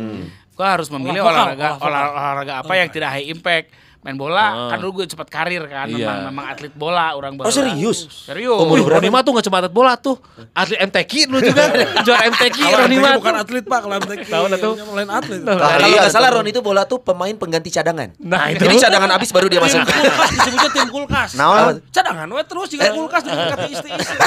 gue 0.47 0.65
harus 0.65 0.87
memilih 0.87 1.19
Olah 1.19 1.33
olahraga 1.49 1.65
olah 1.65 1.73
vokal. 1.75 1.89
olah- 1.89 2.11
olahraga 2.13 2.53
apa 2.61 2.73
yang 2.75 2.87
tidak 2.87 3.09
high 3.11 3.27
impact. 3.27 3.67
Main 4.03 4.15
bola, 4.15 4.67
kan 4.67 4.77
dulu 4.77 4.99
gue 4.99 5.05
cepat 5.07 5.27
karir 5.27 5.63
kan, 5.65 5.87
Iya. 5.87 5.95
memang, 5.95 6.19
memang 6.27 6.45
atlet 6.51 6.73
bola 6.73 7.15
orang 7.15 7.39
Oh 7.39 7.47
serius? 7.47 8.03
Serius. 8.27 8.51
Umur 8.53 8.83
Roni 8.83 9.07
mah 9.07 9.23
tuh 9.23 9.31
gak 9.33 9.47
cuma 9.47 9.57
atlet 9.57 9.71
bola 9.71 9.95
tuh 9.95 10.19
Atlet 10.51 10.83
MTQ 10.83 11.11
lu 11.27 11.39
juga 11.39 11.71
Juara 12.05 12.27
MTQ 12.27 12.57
Roni 12.67 12.97
mah 12.99 13.11
bukan 13.15 13.33
atlet 13.37 13.63
pak, 13.63 13.79
kalau 13.79 13.95
MTQ 13.97 14.27
Tahu 14.27 14.45
dah 14.45 14.59
tuh. 14.59 14.73
lain 14.91 15.07
atlet. 15.07 15.39
Kalau 15.41 15.87
Iya, 15.87 15.99
nggak 15.99 16.11
salah 16.11 16.29
betul. 16.29 16.43
Ron 16.43 16.51
itu 16.51 16.59
bola 16.59 16.83
tuh 16.83 16.99
pemain 16.99 17.31
pengganti 17.31 17.71
cadangan. 17.71 18.11
Nah 18.19 18.51
itu 18.51 18.59
Jadi 18.61 18.75
cadangan 18.77 19.09
habis 19.09 19.31
baru 19.31 19.47
dia 19.47 19.63
masuk. 19.63 19.79
Kulkas 19.79 20.29
disebutnya 20.35 20.69
tim 20.69 20.87
kulkas. 20.91 21.29
Naon? 21.33 21.79
Cadangan 21.87 22.27
we 22.27 22.43
terus 22.43 22.67
juga 22.67 22.91
kulkas 22.91 23.21
dikati 23.23 23.67
istri-istri. 23.71 24.15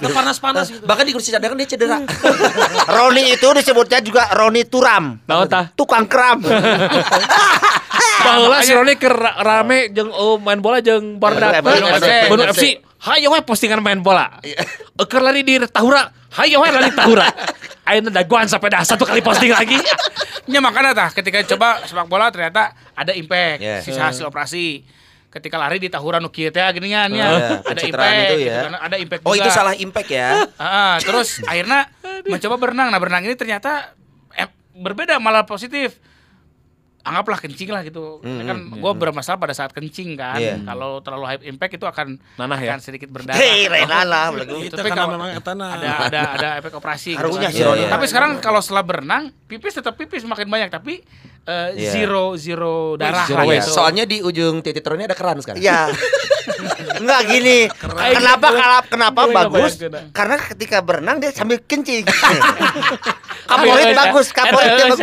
Nah, 0.00 0.08
panas-panas 0.16 0.72
gitu. 0.72 0.80
Bahkan 0.80 1.04
di 1.04 1.12
kursi 1.12 1.28
cadangan 1.28 1.60
dia 1.60 1.68
cedera. 1.68 2.00
Roni 2.96 3.36
itu 3.36 3.44
disebutnya 3.52 4.00
juga 4.00 4.32
Roni 4.32 4.64
Turam. 4.64 5.20
Tahu 5.28 5.42
tah 5.44 5.68
Tukang 5.76 6.08
kram. 6.08 6.40
Baheula 8.20 8.58
si 8.60 8.72
Roni 8.72 8.94
keur 8.94 9.14
ra- 9.14 9.36
rame 9.36 9.88
jeung 9.90 10.10
oh, 10.10 10.36
main 10.36 10.58
bola 10.58 10.78
jeung 10.78 11.16
Bardak 11.16 11.60
Bandung 11.60 11.88
FC. 12.50 12.78
Hayo 13.00 13.32
we 13.32 13.40
postingan 13.40 13.80
main 13.80 13.98
bola. 13.98 14.40
Eker 14.94 15.20
lari 15.20 15.40
di 15.40 15.56
Tahura. 15.64 16.12
Hayo 16.36 16.60
we 16.60 16.68
lari 16.68 16.92
Tahura. 16.92 17.26
Ayeuna 17.80 18.12
daguan 18.12 18.46
sampai 18.46 18.70
dah 18.70 18.84
satu 18.84 19.02
kali 19.02 19.18
posting 19.18 19.50
lagi. 19.50 19.74
Ya 20.46 20.60
makanya 20.60 20.92
tah 20.92 21.08
ketika 21.10 21.42
coba 21.48 21.82
sepak 21.82 22.06
bola 22.06 22.28
ternyata 22.28 22.70
ada 22.92 23.10
impact 23.10 23.58
Yeah. 23.58 23.80
sisa 23.80 24.04
hasil 24.04 24.28
operasi. 24.28 24.84
Ketika 25.26 25.56
lari 25.56 25.78
di 25.78 25.86
tahuran 25.86 26.18
nu 26.18 26.28
kieu 26.28 26.50
teh 26.50 26.60
geuningan 26.70 27.08
ya. 27.10 27.26
Iya, 27.26 27.48
ada 27.62 27.80
impact 27.80 28.14
itu 28.14 28.34
gitu 28.36 28.50
ya. 28.50 28.60
kan. 28.62 28.72
Ada 28.82 28.96
impact 28.98 29.22
Oh 29.22 29.32
juga. 29.32 29.42
itu 29.42 29.50
salah 29.50 29.74
impact 29.74 30.08
ya? 30.10 30.28
Terus 31.00 31.28
akhirnya 31.50 31.86
mencoba 32.26 32.56
berenang. 32.58 32.88
Nah, 32.90 32.98
berenang 32.98 33.22
ini 33.24 33.34
ternyata 33.34 33.94
eh, 34.34 34.46
berbeda 34.74 35.16
malah 35.16 35.42
positif. 35.42 35.96
Anggaplah 37.00 37.40
kencing 37.40 37.68
lah 37.68 37.80
gitu. 37.80 38.20
Hmm, 38.20 38.44
kan 38.44 38.56
gue 38.70 38.92
bermasalah 38.92 39.40
pada 39.40 39.52
saat 39.52 39.72
kencing 39.72 40.14
kan. 40.14 40.36
Iya. 40.36 40.60
Kalau 40.60 41.00
terlalu 41.00 41.24
high 41.26 41.40
impact 41.44 41.72
itu 41.74 41.84
akan 41.84 42.20
Nanah 42.36 42.60
ya? 42.60 42.76
akan 42.76 42.80
sedikit 42.80 43.08
berdarah. 43.08 43.40
Hei, 43.40 43.64
Renala 43.66 44.28
belagu. 44.28 44.60
Itu 44.60 44.76
Tapi 44.76 44.90
kalau- 44.90 45.16
memang 45.16 45.32
etana. 45.32 45.66
ada 45.74 45.90
ada 46.04 46.20
ada 46.36 46.48
efek 46.60 46.72
operasi 46.72 47.16
gitu 47.16 47.24
Karunya 47.24 47.48
kan. 47.48 47.56
si 47.56 47.62
Roni. 47.62 47.84
Tapi 47.88 48.04
sekarang 48.04 48.30
kalau 48.38 48.60
setelah 48.60 48.84
berenang, 48.84 49.32
pipis 49.48 49.74
tetap 49.74 49.96
pipis 49.96 50.22
makin 50.22 50.46
banyak 50.46 50.68
tapi 50.68 51.00
eh, 51.42 51.68
Iya. 51.74 51.90
zero 51.90 52.24
zero 52.34 52.94
darah 52.94 53.24
Zero 53.24 53.38
lah 53.38 53.44
Iya, 53.46 53.58
gitu. 53.58 53.72
Soalnya 53.72 54.04
di 54.04 54.20
ujung 54.20 54.60
titik 54.60 54.80
turunnya 54.80 55.06
ada 55.06 55.14
keran 55.14 55.38
sekarang. 55.38 55.58
Iya. 55.58 55.88
Enggak 57.00 57.20
gini. 57.26 57.58
Kenapa 57.72 58.48
kenapa 58.50 58.78
kenapa 58.86 59.18
Gue 59.18 59.30
nggak 59.30 59.48
bagus? 59.50 59.72
Karena 60.10 60.36
ketika 60.38 60.78
berenang 60.80 61.16
dia 61.16 61.30
sambil 61.30 61.58
kencing. 61.60 62.04
kaporit 63.50 63.82
Iya, 63.82 63.96
bagus, 63.96 64.26
kaporitnya 64.30 64.84
bagus. 64.86 65.00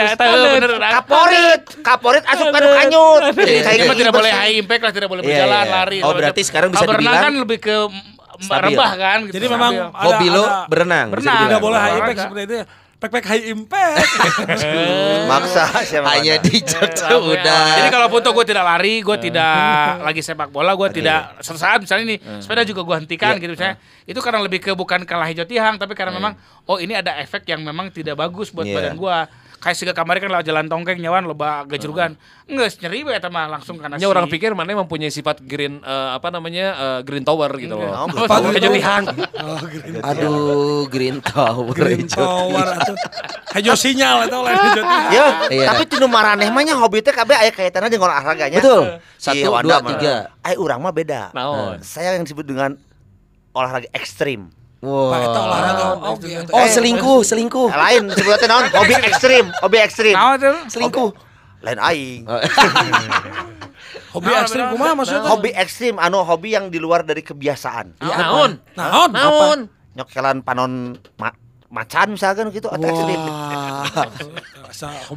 Kaporit, 0.78 1.62
kaporit 1.82 2.24
asup 2.24 2.48
kan 2.48 2.62
kanyut. 2.64 3.22
Jadi 3.34 3.60
kayak 3.60 3.76
ini 3.76 3.84
mah 3.84 3.98
tidak 3.98 4.14
boleh 4.14 4.32
high 4.32 4.56
impact 4.58 4.82
lah, 4.82 4.94
tidak 4.94 5.10
boleh 5.10 5.22
Iya, 5.22 5.30
berjalan, 5.34 5.58
iya. 5.60 5.74
lari. 5.74 5.98
Oh, 6.00 6.14
berarti 6.14 6.42
sekarang 6.44 6.70
bisa 6.70 6.80
kalau 6.80 6.92
berenang 6.92 7.12
dibilang 7.12 7.26
kan 7.26 7.34
lebih 7.36 7.60
ke 7.60 7.76
stabil. 8.38 8.50
merebah 8.70 8.92
kan 8.96 9.18
gitu. 9.26 9.34
Jadi 9.36 9.46
memang 9.50 9.72
ada- 9.74 9.92
Hobi 10.00 10.28
lo 10.30 10.44
berenang. 10.70 11.08
Berenang. 11.10 11.26
dibilang. 11.28 11.50
tidak 11.50 11.62
boleh 11.62 11.80
high 11.80 11.98
impact 11.98 12.20
seperti 12.22 12.42
itu. 12.44 12.56
ya. 12.56 12.66
Pek-pek 12.98 13.26
high 13.26 13.46
impact. 13.48 14.10
Maksa 15.30 15.70
siapa 15.86 16.18
Hanya 16.18 16.42
di 16.42 16.58
Jogja 16.60 17.14
udah. 17.14 17.66
Jadi 17.78 17.90
kalau 17.90 18.08
foto 18.10 18.34
gue 18.34 18.46
tidak 18.48 18.66
lari, 18.66 19.06
gue 19.06 19.18
tidak 19.20 19.54
lagi 20.08 20.22
sepak 20.22 20.50
bola, 20.50 20.74
gue 20.74 20.90
tidak 20.92 21.38
sesaat 21.40 21.86
misalnya 21.86 22.06
nih 22.10 22.20
sepeda 22.42 22.66
juga 22.66 22.82
gue 22.82 22.96
hentikan 22.98 23.38
gitu 23.38 23.54
misalnya. 23.54 23.78
Itu 24.04 24.20
karena 24.20 24.42
lebih 24.42 24.60
ke 24.60 24.72
bukan 24.74 25.06
kalah 25.06 25.30
hijau 25.30 25.46
tiang, 25.46 25.78
tapi 25.78 25.94
karena 25.94 26.10
memang 26.12 26.34
oh 26.66 26.78
ini 26.78 26.98
ada 26.98 27.18
efek 27.18 27.46
yang 27.46 27.62
memang 27.62 27.94
tidak 27.94 28.18
bagus 28.18 28.50
buat 28.50 28.66
Iya. 28.66 28.76
badan 28.76 28.96
gue. 28.98 29.18
Kayak 29.58 29.76
sih 29.76 29.86
kemarin 29.90 30.20
kan 30.22 30.30
lewat 30.38 30.46
jalan 30.46 30.66
tongkeng 30.70 31.02
nyawan 31.02 31.26
loba 31.26 31.66
gejrugan. 31.66 32.14
Enggak 32.46 32.78
nyeri 32.78 33.02
we 33.02 33.12
eta 33.12 33.26
mah 33.28 33.50
langsung 33.50 33.82
karena 33.82 33.98
Hanya 33.98 34.06
orang 34.06 34.30
pikir 34.30 34.54
mana 34.54 34.78
mempunyai 34.78 35.10
sifat 35.10 35.42
green 35.42 35.82
eh, 35.82 36.10
apa 36.14 36.30
namanya 36.30 36.66
eh, 36.78 37.00
green 37.02 37.26
tower 37.26 37.50
gitu 37.58 37.74
loh. 37.74 38.06
Apa 38.06 38.54
kejutihan? 38.54 39.04
Oh, 39.38 39.62
Aduh, 40.04 40.90
Green 40.90 41.22
Tower. 41.22 41.72
green 41.72 42.10
tower 42.10 42.68
atuh. 42.74 42.98
Hijau 43.56 43.78
sinyal 43.78 44.28
atau 44.28 44.44
lain. 44.44 44.60
Ya, 45.14 45.48
Iya. 45.48 45.66
tapi 45.72 45.88
tinu 45.88 46.10
maraneh 46.10 46.50
mah 46.50 46.66
nya 46.66 46.76
hobi 46.76 47.00
teh 47.00 47.14
kabeh 47.14 47.38
aya 47.38 47.52
kaitannya 47.54 47.88
dengan 47.88 48.12
olahraganya. 48.12 48.60
Betul. 48.60 48.98
Satu, 49.16 49.38
Iya, 49.38 49.48
Wanda 49.50 49.78
dua, 49.80 49.90
tiga. 49.94 50.14
Eh 50.44 50.58
urang 50.58 50.82
mah 50.82 50.92
beda. 50.92 51.32
Saya 51.80 52.18
yang 52.18 52.26
disebut 52.26 52.44
dengan 52.44 52.76
olahraga 53.54 53.88
ekstrim. 53.94 54.52
Pak 54.78 55.20
eta 55.26 55.40
Wah. 55.42 55.48
olahraga 55.50 55.86
oke. 56.14 56.28
Oh, 56.54 56.68
selingkuh, 56.70 57.20
selingkuh. 57.26 57.70
Lain 57.74 58.14
disebutnya 58.14 58.46
naon? 58.46 58.66
Hobi 58.70 58.94
ekstrim, 59.02 59.46
hobi 59.58 59.78
ekstrim. 59.82 60.14
Nah, 60.14 60.38
itu 60.38 60.54
Selingkuh. 60.70 61.10
Lain 61.66 61.80
aing. 61.82 62.22
Hobi 64.14 64.30
Naon, 64.30 64.42
ekstrim 64.46 64.64
naon, 64.66 64.74
kumaha 64.78 64.94
maksudnya? 64.94 65.30
Hobi 65.30 65.50
ekstrim 65.54 65.96
anu 65.98 66.22
hobi 66.22 66.54
yang 66.54 66.70
di 66.70 66.78
luar 66.78 67.02
dari 67.02 67.26
kebiasaan. 67.26 67.98
Naon? 68.02 68.62
Naon? 68.78 69.10
Naon? 69.14 69.60
Nyokelan 69.98 70.46
panon 70.46 70.94
ma- 71.18 71.38
macan 71.68 72.16
misalkan 72.16 72.48
gitu 72.56 72.72
atau 72.72 72.88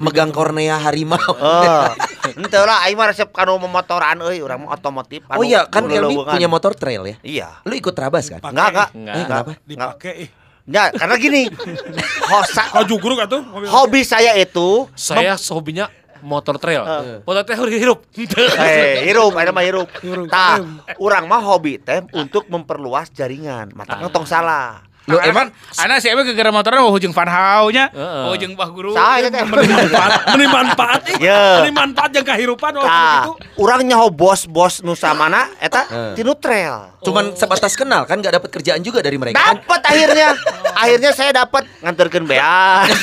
Megang 0.00 0.32
kornea 0.32 0.78
harimau. 0.80 1.18
Oh, 1.40 1.88
ente 2.36 2.54
lah 2.60 2.84
aing 2.86 2.94
mah 3.00 3.10
resep 3.10 3.32
kanu 3.32 3.56
memotoran 3.58 4.20
euy, 4.22 4.44
urang 4.44 4.64
mah 4.64 4.76
otomotif. 4.76 5.24
Oh 5.32 5.42
iya, 5.42 5.66
kan 5.66 5.88
leuleungan. 5.88 6.36
punya 6.36 6.48
motor 6.52 6.76
trail 6.76 7.02
ya. 7.08 7.16
Iya. 7.24 7.48
Lu 7.64 7.74
ikut 7.74 7.96
Trabas 7.96 8.28
kan? 8.28 8.44
Enggak, 8.44 8.92
enggak. 8.92 9.16
Enggak. 9.16 9.40
Eh? 9.40 9.56
Dipakai 9.66 10.14
ih. 10.24 10.30
Enggak, 10.68 10.88
karena 11.00 11.14
gini. 11.16 11.42
Hosa, 12.30 12.64
jugruk 12.86 13.18
atuh? 13.24 13.40
Hobi. 13.42 13.66
hobi 13.66 14.00
saya 14.04 14.36
itu 14.36 14.86
Saya 14.94 15.34
hobinya 15.50 15.88
motor 16.20 16.60
trail. 16.60 16.84
Motor 17.24 17.42
trail 17.48 17.64
hirup. 17.72 18.04
Eh, 18.14 19.08
hirup, 19.08 19.32
ada 19.34 19.50
mah 19.50 19.64
hirup. 19.64 19.88
Hirup. 20.04 20.28
Tah, 20.28 20.60
urang 21.00 21.24
mah 21.26 21.40
hobi 21.40 21.80
teh 21.80 22.04
untuk 22.14 22.46
memperluas 22.52 23.10
jaringan. 23.10 23.72
Matangna 23.72 24.12
tong 24.12 24.28
salah. 24.28 24.89
Lu 25.10 25.18
emang 25.18 25.50
Anak 25.78 25.98
sih 26.02 26.08
emang 26.10 26.26
gara 26.30 26.50
motornya 26.54 26.82
mau 26.82 26.94
hujung 26.94 27.10
Van 27.14 27.28
nya, 27.70 27.90
mau 27.94 28.34
hujung 28.34 28.54
Bah 28.54 28.70
Guru. 28.70 28.94
Eta 28.94 29.28
teh? 29.30 29.42
Meni 29.42 29.66
manfaat, 29.70 30.10
meni 30.34 30.46
manfaat 30.46 31.02
ih. 31.10 31.16
Ya. 31.22 31.42
Meni 31.62 31.72
manfaat 31.74 32.10
jeung 32.14 32.26
kahirupan 32.26 32.72
oh 32.78 32.84
Tah, 32.86 33.26
gitu. 33.26 33.32
urang 33.62 33.82
nyaho 33.82 34.10
bos-bos 34.10 34.82
nu 34.82 34.94
samana 34.94 35.50
eta 35.58 36.14
tinu 36.14 36.34
trail. 36.38 36.94
cuman 37.00 37.32
sebatas 37.32 37.72
kenal 37.80 38.04
kan 38.04 38.20
nggak 38.20 38.36
dapat 38.36 38.50
kerjaan 38.52 38.84
juga 38.84 39.00
dari 39.00 39.16
mereka 39.16 39.40
kan? 39.40 39.56
Dapat 39.62 39.80
akhirnya. 39.88 40.28
akhirnya 40.76 41.10
saya 41.16 41.30
dapat 41.32 41.64
nganterkeun 41.80 42.28
beas. 42.28 42.92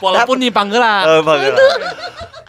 Walaupun 0.00 0.40
nyimpang 0.40 0.72
gerak. 0.72 1.04
Eh, 1.04 1.20
bageula. 1.20 1.60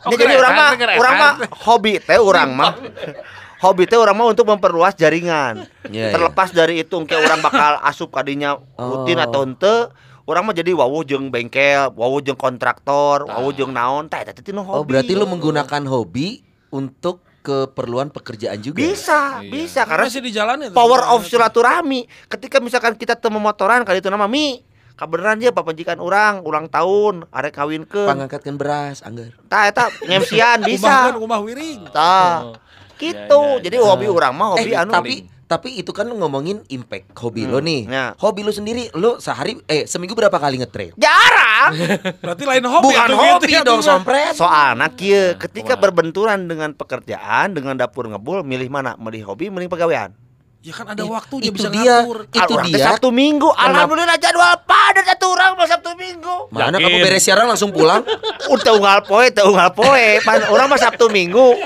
Oh, 0.01 0.17
jadi 0.17 0.33
orang 0.33 0.53
mah 0.57 0.69
orang 0.97 1.13
mah 1.13 1.31
hobi 1.61 2.01
teh 2.01 2.17
orang 2.17 2.49
mah 2.57 2.73
hobi 3.61 3.85
teh 3.85 3.95
orang 3.95 4.13
mah 4.13 4.27
untuk 4.27 4.43
memperluas 4.43 4.93
jaringan. 4.93 5.69
Iya, 5.85 6.09
Terlepas 6.09 6.49
dari 6.49 6.81
itu 6.81 6.93
engke 6.93 7.13
orang 7.13 7.39
bakal 7.39 7.77
asup 7.83 8.09
kadinya 8.09 8.57
rutin 8.73 9.15
Oh. 9.15 9.23
atau 9.23 9.39
henteu, 9.41 9.77
orang 10.23 10.43
mah 10.43 10.51
jadi 10.51 10.71
wawuh 10.71 11.03
jeung 11.03 11.29
bengkel, 11.29 11.93
wawuh 11.93 12.19
jeung 12.19 12.35
kontraktor, 12.35 13.23
wawuh 13.23 13.51
jeung 13.51 13.69
naon 13.69 14.05
teh 14.05 14.17
eta 14.17 14.31
teh 14.31 14.43
tinu 14.43 14.61
hobi. 14.61 14.75
Oh 14.75 14.83
berarti 14.83 15.13
lu 15.13 15.25
menggunakan 15.25 15.81
hobi 15.85 16.41
untuk 16.69 17.21
keperluan 17.41 18.09
pekerjaan 18.09 18.57
juga. 18.59 18.77
bisa, 18.77 19.39
Iya. 19.39 19.49
bisa 19.49 19.81
karena 19.83 20.05
Masih 20.05 20.21
di 20.21 20.31
jalan 20.31 20.57
itu. 20.63 20.73
power 20.73 21.01
of 21.09 21.25
silaturahmi. 21.25 22.05
Ketika 22.27 22.57
misalkan 22.57 22.93
kita 22.93 23.13
teu 23.13 23.29
memotoran 23.29 23.81
kali 23.81 23.97
itu 23.97 24.07
nama 24.07 24.25
mi 24.25 24.61
kabeneran 24.93 25.35
dia 25.35 25.49
papanjikan 25.49 25.97
orang 25.97 26.41
ulang 26.41 26.65
tahun 26.65 27.25
arek 27.27 27.53
kawinkeun 27.55 28.05
Pangangkatkan 28.05 28.53
beras, 28.53 29.01
anggar. 29.01 29.33
tah 29.43 29.65
eta 29.65 29.89
ngemsian 30.03 30.61
Umah 30.61 30.69
bisa 30.69 30.93
kan 31.07 31.17
umah 31.17 31.39
wiring. 31.39 31.89
tah 31.89 32.53
gitu. 33.01 33.41
Ya, 33.41 33.57
ya, 33.57 33.63
jadi 33.65 33.75
hobi 33.81 34.05
orang 34.07 34.33
mah 34.37 34.47
hobi 34.53 34.71
eh, 34.71 34.77
anu. 34.77 34.93
tapi 34.93 35.15
tapi 35.51 35.83
itu 35.83 35.91
kan 35.91 36.07
lu 36.07 36.15
ngomongin 36.15 36.63
impact 36.71 37.11
hobi 37.19 37.43
lo 37.43 37.59
nih. 37.59 37.83
ya. 37.91 38.15
Hobi 38.15 38.39
lu 38.39 38.55
sendiri, 38.55 38.87
lu 38.95 39.19
sehari 39.19 39.59
eh 39.67 39.83
seminggu 39.83 40.15
berapa 40.15 40.31
kali 40.31 40.63
ngetrail? 40.63 40.95
jarang. 40.95 41.75
Berarti 42.23 42.43
lain 42.47 42.63
hobi 42.63 42.85
Bukan 42.87 43.07
atuh 43.11 43.17
hobi 43.19 43.51
gitu 43.51 43.59
ya, 43.59 43.67
dong, 43.67 43.83
sompret. 43.83 44.31
soalnya 44.31 44.87
kieu 44.95 45.35
ketika 45.35 45.75
berbenturan 45.75 46.47
dengan 46.47 46.71
pekerjaan 46.71 47.51
dengan 47.51 47.75
dapur 47.75 48.07
ngebul 48.07 48.47
milih 48.47 48.71
mana? 48.71 48.95
Milih 48.95 49.27
hobi 49.27 49.51
milih 49.51 49.67
pegawaian 49.67 50.15
Ya 50.61 50.77
kan 50.77 50.85
ada 50.85 51.01
It- 51.01 51.09
waktunya 51.09 51.49
itu 51.49 51.57
bisa 51.57 51.73
dia. 51.73 52.05
ngatur. 52.05 52.29
Itu 52.29 52.51
orang 52.53 52.69
dia. 52.69 52.85
Sabtu 52.85 53.09
Minggu 53.09 53.49
alhamdulillah 53.49 54.13
jadwal 54.15 54.61
padat 54.61 55.09
satu 55.09 55.33
orang 55.33 55.57
mah 55.57 55.65
Sabtu 55.65 55.97
Minggu 55.97 56.35
Mana 56.47 56.77
Yakin. 56.77 56.85
kamu 56.85 56.97
beres 57.01 57.21
siaran 57.25 57.49
langsung 57.49 57.73
pulang? 57.73 58.05
udah 58.53 58.71
unggal 58.71 58.99
poe 59.01 59.25
teu 59.27 59.49
unggal 59.49 59.73
poe 59.73 60.05
orang 60.47 60.67
mah 60.67 60.77
Sabtu 60.77 61.09
Minggu 61.09 61.57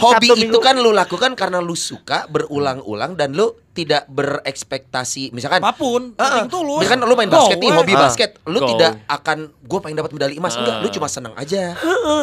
Sabtu 0.26 0.32
itu 0.34 0.48
Minggu. 0.48 0.58
kan 0.58 0.74
lu 0.74 0.90
lakukan 0.90 1.36
karena 1.36 1.60
lu 1.60 1.76
suka 1.76 2.24
berulang-ulang 2.26 3.14
dan 3.14 3.36
lu 3.36 3.52
tidak 3.70 4.08
berekspektasi 4.08 5.32
misalkan 5.32 5.60
Apa 5.60 5.72
pun, 5.74 6.12
Heeh. 6.12 6.16
penting 6.16 6.48
tulus. 6.50 6.80
Misalkan 6.80 7.00
lu 7.02 7.14
main 7.14 7.28
basket 7.28 7.56
nih, 7.56 7.70
hobi 7.70 7.92
Ah. 7.94 8.00
basket, 8.02 8.30
lu 8.44 8.58
Go. 8.58 8.68
tidak 8.70 9.00
akan 9.06 9.38
gua 9.62 9.80
pengen 9.80 9.96
dapat 9.96 10.12
medali 10.12 10.34
emas 10.36 10.52
enggak, 10.54 10.80
lu 10.80 10.88
cuma 10.90 11.04
senang 11.06 11.32
aja. 11.34 11.72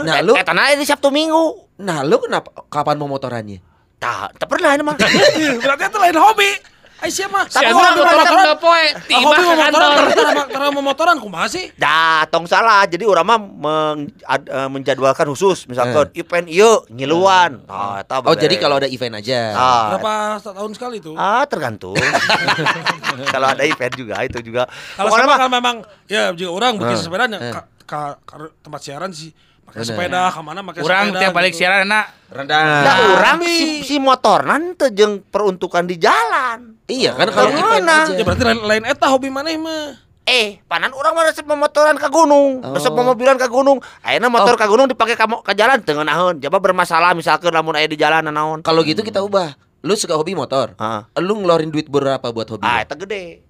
Nah, 0.02 0.22
lu 0.22 0.34
eta 0.34 0.54
na 0.54 0.70
ini 0.70 0.82
Sabtu 0.84 1.10
Minggu 1.10 1.70
nah 1.80 2.02
lu 2.02 2.18
kenapa 2.20 2.50
kapan 2.68 2.98
mau 2.98 3.08
motorannya? 3.08 3.62
Tah 4.00 4.32
teu 4.32 4.48
pernah 4.48 4.72
ini 4.72 4.82
mah 4.82 4.96
Berarti 5.62 5.84
itu 5.86 6.00
lain 6.00 6.18
hobi. 6.18 6.52
Aisyah 7.00 7.28
mah. 7.28 7.48
Si 7.48 7.56
Tapi 7.56 7.72
Andra 7.72 7.80
hobi 7.86 8.12
motoran 8.12 8.46
poe. 8.60 8.76
Ah, 8.76 8.92
Tiba 9.02 9.24
Hobi 9.24 9.40
ke 9.42 9.56
kantor. 9.58 9.82
karena 10.20 10.44
karena 10.50 10.68
memotoran 10.70 11.16
kumaha 11.18 11.48
sih? 11.48 11.72
Dah, 11.74 12.28
tong 12.28 12.44
salah. 12.44 12.84
Jadi 12.84 13.04
orang 13.04 13.24
mah 13.24 13.40
meng- 13.40 14.12
ad- 14.22 14.44
eh, 14.46 14.68
menjadwalkan 14.68 15.24
khusus, 15.30 15.64
misalkan 15.66 16.12
event 16.14 16.48
ieu 16.50 16.84
ngiluan. 16.90 17.64
Nah, 17.64 18.04
eta 18.04 18.20
Oh, 18.20 18.36
jadi 18.36 18.52
kalau 18.58 18.76
ada 18.78 18.88
event 18.88 19.16
aja. 19.16 19.40
ah, 19.54 19.96
Berapa 19.96 20.12
tahun 20.44 20.72
sekali 20.76 21.00
tuh? 21.00 21.16
ah 21.16 21.44
tergantung. 21.46 21.96
kalau 23.32 23.48
ada 23.50 23.64
event 23.64 23.94
juga 23.96 24.20
itu 24.22 24.40
juga. 24.42 24.68
Kalau 24.94 25.08
sama 25.10 25.24
mah 25.26 25.38
kan 25.38 25.50
memang 25.50 25.76
ya 26.06 26.32
jika 26.32 26.52
orang 26.52 26.76
bikin 26.76 26.96
Ah. 26.96 27.02
sepeda 27.02 27.26
Eh. 27.32 27.40
ka, 27.50 27.62
ka, 27.86 28.00
ka- 28.22 28.54
tempat 28.60 28.82
siaran 28.82 29.12
sih 29.12 29.32
pakai 29.70 29.86
sepeda 29.86 30.28
ke 30.28 30.40
mana 30.42 30.60
pakai 30.62 30.82
Orang 30.82 31.14
tiap 31.14 31.32
balik 31.32 31.54
gitu. 31.54 31.62
siaran 31.62 31.86
enak. 31.86 32.06
Rendah. 32.30 32.62
Nah, 32.62 32.96
orang 33.16 33.38
Tapi- 33.38 33.58
si, 33.58 33.68
si 33.84 33.96
motor 33.98 34.44
nanti 34.44 34.86
jeung 34.92 35.22
peruntukan 35.24 35.82
di 35.84 35.96
jalan. 35.96 36.78
Iya 36.86 37.14
kan 37.14 37.30
kalau 37.30 37.50
mana? 37.52 38.06
aja. 38.06 38.14
Ya 38.14 38.22
berarti 38.22 38.44
lain, 38.44 38.60
lain 38.62 38.84
eta 38.84 39.06
hobi 39.08 39.30
maneh 39.30 39.56
mah. 39.56 39.98
Eh, 40.24 40.62
panan 40.66 40.90
orang 40.92 41.14
mah 41.14 41.26
resep 41.26 41.42
memotoran 41.42 41.96
ke 41.96 42.06
gunung, 42.06 42.62
Oh. 42.62 42.74
resep 42.74 42.94
memobilan 42.94 43.34
ke 43.34 43.46
gunung. 43.46 43.82
Ayeuna 44.00 44.30
motor 44.30 44.54
ke 44.54 44.66
gunung 44.66 44.86
dipakai 44.86 45.14
kamu 45.14 45.42
ke 45.42 45.54
jalan 45.54 45.82
teu 45.82 45.98
naon. 46.00 46.38
Coba 46.38 46.58
bermasalah 46.60 47.18
misalkan 47.18 47.50
lamun 47.50 47.74
aya 47.74 47.86
di 47.86 47.98
jalan 47.98 48.22
naon. 48.24 48.62
Kalau 48.62 48.82
gitu 48.82 49.02
kita 49.02 49.20
ubah. 49.20 49.58
Lu 49.80 49.96
suka 49.96 50.14
hobi 50.14 50.36
motor? 50.36 50.76
Ah. 50.76 51.10
Lu 51.16 51.34
ngeluarin 51.36 51.70
duit 51.70 51.88
berapa 51.88 52.22
buat 52.22 52.46
hobi? 52.48 52.62
Ah, 52.62 52.84
eta 52.84 52.94
gede. 52.94 53.42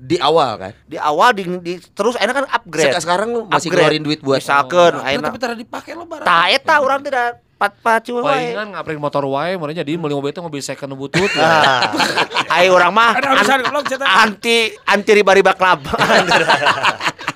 Di 0.00 0.16
awal 0.16 0.50
kan? 0.56 0.72
Di 0.84 0.96
awal 0.96 1.30
di, 1.30 1.44
di- 1.60 1.84
terus 1.92 2.16
ayeuna 2.16 2.32
kan 2.34 2.46
upgrade. 2.48 2.88
Seka- 2.88 3.04
sekarang 3.04 3.28
lu 3.28 3.40
masih 3.44 3.68
Upgrade. 3.68 3.84
ngeluarin 3.92 4.02
duit 4.02 4.20
buat 4.20 4.40
misalkan 4.40 4.96
Nah, 4.96 5.04
ayeuna 5.04 5.28
tapi 5.28 5.36
tara 5.36 5.52
dipakai 5.52 5.92
lo 5.92 6.04
barang. 6.04 6.24
tah 6.24 6.48
eta 6.48 6.74
urang 6.78 7.00
tidak 7.00 7.36
pat 7.54 7.76
pacu 7.76 8.16
wae. 8.16 8.56
Palingan 8.56 8.72
ngaprin 8.72 8.96
motor 8.96 9.28
wae, 9.28 9.52
mana 9.54 9.76
jadi 9.76 9.92
meuli 9.94 10.16
mobil 10.16 10.32
itu 10.32 10.40
mobil 10.40 10.58
second 10.58 10.96
butut. 10.96 11.28
Ah. 11.36 11.92
Ai 12.56 12.66
urang 12.66 12.88
mah 12.88 13.12
an- 13.12 13.68
anti 14.24 14.72
anti 14.82 15.10
riba-riba 15.12 15.52
klub. 15.52 15.84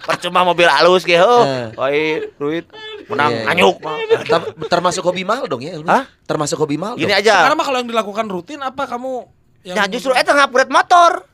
Percuma 0.04 0.40
mobil 0.42 0.64
halus 0.64 1.00
ge 1.02 1.16
heuh. 1.16 1.42
Eh. 1.42 1.66
Wae 1.74 2.02
duit 2.34 2.64
menang 3.06 3.28
Iya, 3.30 3.40
iya. 3.42 3.50
anyuk. 3.52 3.76
Ter- 4.24 4.52
termasuk 4.68 5.00
hobi 5.02 5.24
mahal 5.24 5.44
dong 5.44 5.60
ya? 5.60 5.76
Hah? 5.82 6.08
Termasuk 6.22 6.56
hobi 6.56 6.76
mahal 6.76 6.96
Gini 6.96 7.08
dong? 7.08 7.20
aja. 7.20 7.44
Sekarang 7.44 7.56
mah 7.56 7.66
kalau 7.66 7.78
yang 7.80 7.88
dilakukan 7.88 8.26
rutin 8.26 8.60
apa 8.60 8.84
kamu 8.86 9.28
yang 9.62 9.76
Nah 9.76 9.84
justru 9.88 10.12
eta 10.12 10.32
ngupgrade 10.32 10.68
motor. 10.68 11.24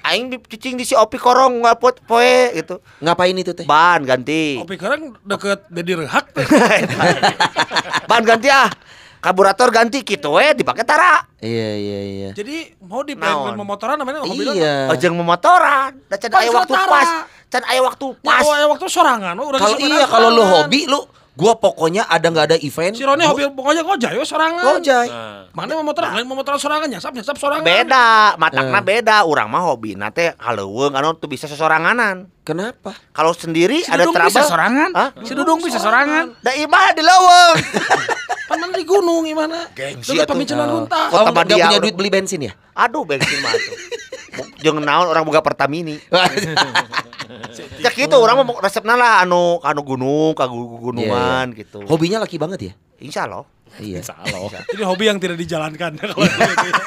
Aing 0.00 0.32
di- 0.32 0.40
cicing 0.48 0.80
di 0.80 0.84
si 0.88 0.96
Opi 0.96 1.20
korong 1.20 1.60
ngapot 1.60 2.00
poe 2.08 2.50
gitu. 2.56 2.80
Ngapain 3.04 3.36
itu 3.36 3.52
teh? 3.52 3.68
Ban 3.68 4.00
ganti. 4.02 4.56
Kopi 4.56 4.80
sekarang 4.80 5.12
deket 5.22 5.68
Dedi 5.68 5.92
Rehak 5.92 6.32
teh. 6.32 6.46
Ban 8.10 8.24
ganti 8.24 8.48
ah. 8.48 8.72
Karburator 9.20 9.68
ganti 9.68 10.00
gitu 10.00 10.40
we 10.40 10.56
dipake 10.56 10.80
tara. 10.80 11.20
Iya 11.44 11.68
iya 11.76 12.00
iya. 12.00 12.30
Jadi 12.32 12.72
mau 12.80 13.04
di 13.04 13.12
Naon? 13.12 13.52
memotoran 13.52 14.00
namanya. 14.00 14.24
Iya. 14.24 14.88
Ojeng 14.88 15.12
memotoran. 15.12 16.00
Da 16.08 16.16
can 16.16 16.32
Pan 16.32 16.40
aya 16.40 16.50
waktu 16.56 16.72
pas. 16.72 17.08
Can 17.52 17.64
aya 17.68 17.80
waktu 17.84 18.06
Pas. 18.24 18.40
Ya, 18.40 18.64
waktu 18.64 18.86
sorangan 18.88 19.36
Kalau 19.36 19.76
iya 19.76 20.08
kalau 20.08 20.32
lu 20.32 20.40
hobi 20.40 20.88
lu 20.88 21.04
Gua 21.32 21.54
pokoknya 21.54 22.04
ada 22.04 22.26
nggak 22.26 22.46
ada 22.46 22.58
event. 22.58 22.92
Si 22.92 23.00
Roni 23.00 23.22
gua- 23.22 23.32
hobi 23.32 23.42
pokoknya 23.48 23.80
gojay 23.80 24.14
we 24.14 24.24
sorangan. 24.24 24.60
Gojay. 24.62 25.06
Mana 25.50 25.72
mau 25.74 25.86
motor, 25.86 26.04
lain 26.04 26.24
mau 26.24 26.34
motor 26.34 26.54
sorangan 26.56 26.84
nyasap 26.86 27.10
nyasap 27.10 27.34
sorangan. 27.34 27.62
Beda, 27.62 28.34
matakna 28.36 28.78
beda. 28.78 29.22
Urang 29.24 29.48
mah 29.48 29.62
hobi 29.62 29.94
nate 29.94 30.36
haleuweung 30.36 30.92
anu 30.92 31.14
tuh 31.14 31.26
bisa 31.26 31.46
sesoranganan. 31.46 32.28
Kenapa? 32.42 32.92
Kalau 33.10 33.30
sendiri 33.30 33.78
Si 33.78 33.88
ada 33.88 34.04
Dudung 34.04 34.16
trouble. 34.16 34.32
bisa 34.32 34.42
sorangan. 34.44 34.90
Hah? 34.92 35.10
Si 35.22 35.32
Dudung 35.32 35.58
bisa 35.58 35.78
sorangan. 35.78 36.34
Da 36.40 36.52
imah 36.52 36.92
di 36.92 37.02
leuweung. 37.02 37.56
Pan 38.46 38.56
mana 38.56 38.74
di 38.74 38.84
gunung 38.84 39.22
gimana? 39.22 39.66
Gengsi 39.70 40.12
Dekat 40.12 40.26
atuh. 40.26 40.34
pemiculan 40.34 40.68
runtah. 40.68 41.06
Kota 41.06 41.16
Oh, 41.16 41.24
nggak 41.24 41.36
Badia 41.36 41.64
punya 41.64 41.78
duit 41.78 41.94
beli 41.94 42.10
bensin 42.10 42.40
ya? 42.42 42.52
Aduh 42.74 43.02
bensin 43.02 43.38
mah 43.38 43.52
tuh. 43.52 43.76
Jeung 44.60 44.78
naon 44.78 45.06
orang 45.06 45.22
boga 45.22 45.40
Pertamini. 45.40 45.98
Ya 47.78 47.88
gitu 47.88 48.12
orang 48.12 48.42
mah 48.42 48.58
resepna 48.60 48.92
lah 48.92 49.22
anu 49.22 49.62
anu 49.62 49.80
gunung, 49.80 50.34
ka 50.34 50.44
gu- 50.44 50.82
gunungan 50.82 51.54
gitu. 51.54 51.80
Hobinya 51.86 52.18
laki 52.18 52.36
banget 52.36 52.60
ya? 52.60 52.72
Insya 52.98 53.24
Allah. 53.24 53.46
Iya. 53.78 54.02
Ini 54.74 54.82
hobi 54.82 55.06
yang 55.06 55.22
tidak 55.22 55.38
dijalankan 55.38 55.94
kalau 56.00 56.26
gitu 56.26 56.82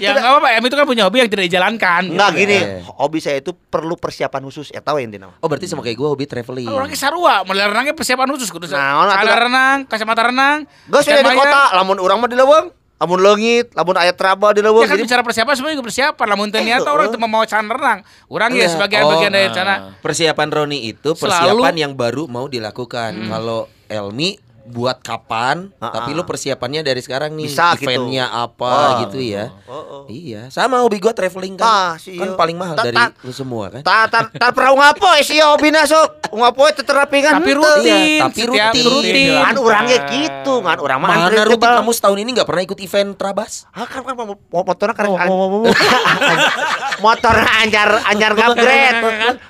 ya. 0.00 0.10
Enggak 0.10 0.24
apa-apa, 0.26 0.48
Em 0.50 0.62
itu 0.62 0.74
kan 0.74 0.84
punya 0.84 1.02
hobi 1.04 1.16
yang 1.18 1.28
tidak 1.28 1.44
dijalankan. 1.46 2.02
Enggak 2.08 2.30
gitu. 2.32 2.40
gini, 2.42 2.58
Eh. 2.58 2.80
hobi 2.90 3.18
saya 3.18 3.36
itu 3.36 3.52
perlu 3.52 3.94
persiapan 3.94 4.40
khusus. 4.42 4.68
Ya 4.68 4.80
tahu 4.80 4.96
ya 4.96 5.04
intinya. 5.04 5.30
Oh 5.34 5.46
berarti 5.46 5.66
sama 5.66 5.80
kayak 5.80 5.94
gue 5.94 6.08
hobi 6.08 6.24
traveling. 6.24 6.64
Kalau 6.64 6.80
orangnya 6.80 6.96
sarua, 6.96 7.34
model 7.42 7.68
renangnya 7.68 7.92
persiapan 7.92 8.26
khusus 8.30 8.48
kudu. 8.48 8.66
Nah, 8.66 9.04
atuh 9.04 9.14
Kala 9.14 9.28
da- 9.28 9.40
renang, 9.42 9.78
kacamata 9.84 10.22
renang. 10.24 10.58
Gue 10.86 11.00
sudah 11.00 11.20
di 11.20 11.36
kota, 11.36 11.60
lamun 11.74 11.98
orang 11.98 12.16
mah 12.18 12.26
di 12.26 12.34
leuweung, 12.34 12.68
lamun 12.96 13.18
leungit, 13.18 13.66
lamun 13.72 13.94
aya 13.94 14.12
trouble 14.12 14.50
di 14.50 14.60
leuweung. 14.60 14.82
Ya 14.82 14.88
kan 14.88 14.94
Jadi 14.94 15.04
bicara 15.04 15.22
persiapan 15.22 15.52
sebenarnya 15.52 15.76
juga 15.76 15.86
persiapan. 15.86 16.26
Lamun 16.26 16.46
teu 16.48 16.60
niat 16.60 16.80
Eh, 16.80 16.88
orang 16.88 17.06
itu 17.06 17.18
mau 17.18 17.44
can 17.44 17.66
renang. 17.66 17.98
Orang 18.26 18.50
ya 18.50 18.56
Enggak. 18.58 18.70
sebagian 18.72 19.02
Oh, 19.02 19.10
bagian 19.10 19.30
dari 19.30 19.46
nah. 19.46 19.54
sana. 19.54 19.74
Persiapan 19.98 20.48
Roni 20.50 20.78
itu 20.86 21.10
Selalu- 21.12 21.20
persiapan 21.62 21.74
yang 21.76 21.92
baru 21.94 22.24
mau 22.26 22.46
dilakukan. 22.46 23.12
Kalau 23.26 23.60
Elmi 23.86 24.38
buat 24.70 24.98
kapan, 25.00 25.74
Ah, 25.76 25.90
tapi 25.92 26.10
ah. 26.10 26.16
lu 26.16 26.22
persiapannya 26.22 26.80
dari 26.80 26.98
sekarang 26.98 27.34
nih. 27.34 27.46
Bisa 27.46 27.74
gitu. 27.74 27.84
Eventnya 27.84 28.30
apa 28.30 28.64
Wah. 28.64 28.90
gitu 29.02 29.18
ya. 29.18 29.50
Oh, 29.64 29.74
oh. 29.74 30.02
Iya, 30.06 30.46
sama 30.48 30.78
hobi 30.78 30.96
gue 30.96 31.10
traveling 31.10 31.54
kan. 31.54 31.66
Ah, 31.66 31.92
si 31.94 32.14
kan 32.14 32.32
paling 32.32 32.54
mahal 32.54 32.74
Ta- 32.74 32.84
dari 32.84 32.96
ta- 32.96 33.14
lu 33.18 33.30
semua 33.30 33.68
kan. 33.68 33.82
Tak 33.82 34.04
tak 34.08 34.24
tak 34.32 34.50
pernah 34.50 34.72
ngapoe 34.72 35.20
sih 35.20 35.38
hobina 35.38 35.82
sok. 35.82 36.30
Ngapoe 36.30 36.70
teu 36.72 36.82
terapingan. 36.82 37.36
Tapi 37.36 37.50
rutin, 37.52 37.84
Iya, 37.84 38.22
tapi 38.24 38.42
rutin. 38.46 38.84
rutin. 38.86 39.40
Kan 39.40 39.56
urangnya 39.56 39.98
gitu, 40.08 40.54
kan 40.60 40.78
urang 40.78 40.98
mah 41.00 41.08
Mana 41.10 41.42
rutin 41.44 41.70
kamu 41.72 41.90
setahun 41.90 42.16
ini 42.16 42.30
nggak 42.32 42.46
pernah 42.46 42.62
ikut 42.62 42.78
event 42.78 43.10
Trabas? 43.14 43.66
Ah, 43.70 43.84
kan 43.84 44.00
kan 44.00 44.14
mo- 44.14 44.38
mo- 44.38 44.64
motornya 44.64 44.94
kan 44.94 45.06
motornya 47.00 47.50
anjar 47.58 47.88
anjar 48.04 48.30
ngupgrade. 48.32 49.00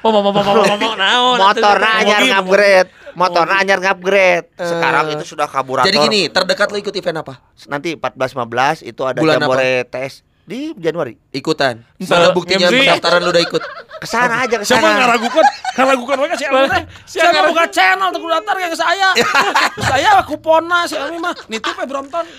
Mau 0.01 0.11
mau 0.11 0.23
mau 0.23 0.33
mau 0.33 0.43
mau 0.43 0.65
mau 0.71 0.95
naon. 0.95 1.37
Motornya 1.37 1.91
anyar 1.99 2.21
Mobil, 2.21 2.33
ngupgrade. 2.33 2.91
Motornya 3.21 3.57
anyar 3.61 3.79
ngupgrade. 3.85 4.49
Sekarang 4.57 5.13
itu 5.13 5.25
sudah 5.29 5.45
karburator. 5.45 5.87
Jadi 5.87 5.97
gini, 6.01 6.21
terdekat 6.33 6.73
lu 6.73 6.81
ikut 6.81 6.95
event 6.97 7.21
apa? 7.21 7.45
nanti 7.69 7.93
14 7.93 8.33
15 8.33 8.89
itu 8.89 9.03
ada 9.05 9.21
Bulan 9.21 9.37
Jambore 9.37 9.85
TS 9.85 10.25
di 10.51 10.75
Januari. 10.75 11.15
Ikutan. 11.31 11.87
Mana 12.11 12.35
buktinya 12.35 12.67
MC. 12.67 12.83
pendaftaran 12.83 13.23
lu 13.23 13.31
udah 13.31 13.45
ikut? 13.45 13.63
Ke 14.01 14.07
sana 14.09 14.43
aja 14.43 14.57
Siapa 14.65 14.65
ke 14.65 14.67
sana. 14.67 14.99
ngaragukan? 15.05 15.45
Ngaragukan 15.77 16.17
mereka 16.19 16.35
si 16.41 16.45
teh. 16.49 16.83
Siapa 17.07 17.41
buka 17.53 17.65
channel 17.71 18.09
tuh 18.11 18.21
datar 18.27 18.57
yang 18.59 18.75
saya. 18.75 19.09
saya 19.93 20.11
kupona 20.27 20.89
si 20.89 20.97
Elmi 20.99 21.21
mah 21.21 21.37
nitip 21.47 21.77
ya 21.77 21.87
Brompton. 21.87 22.25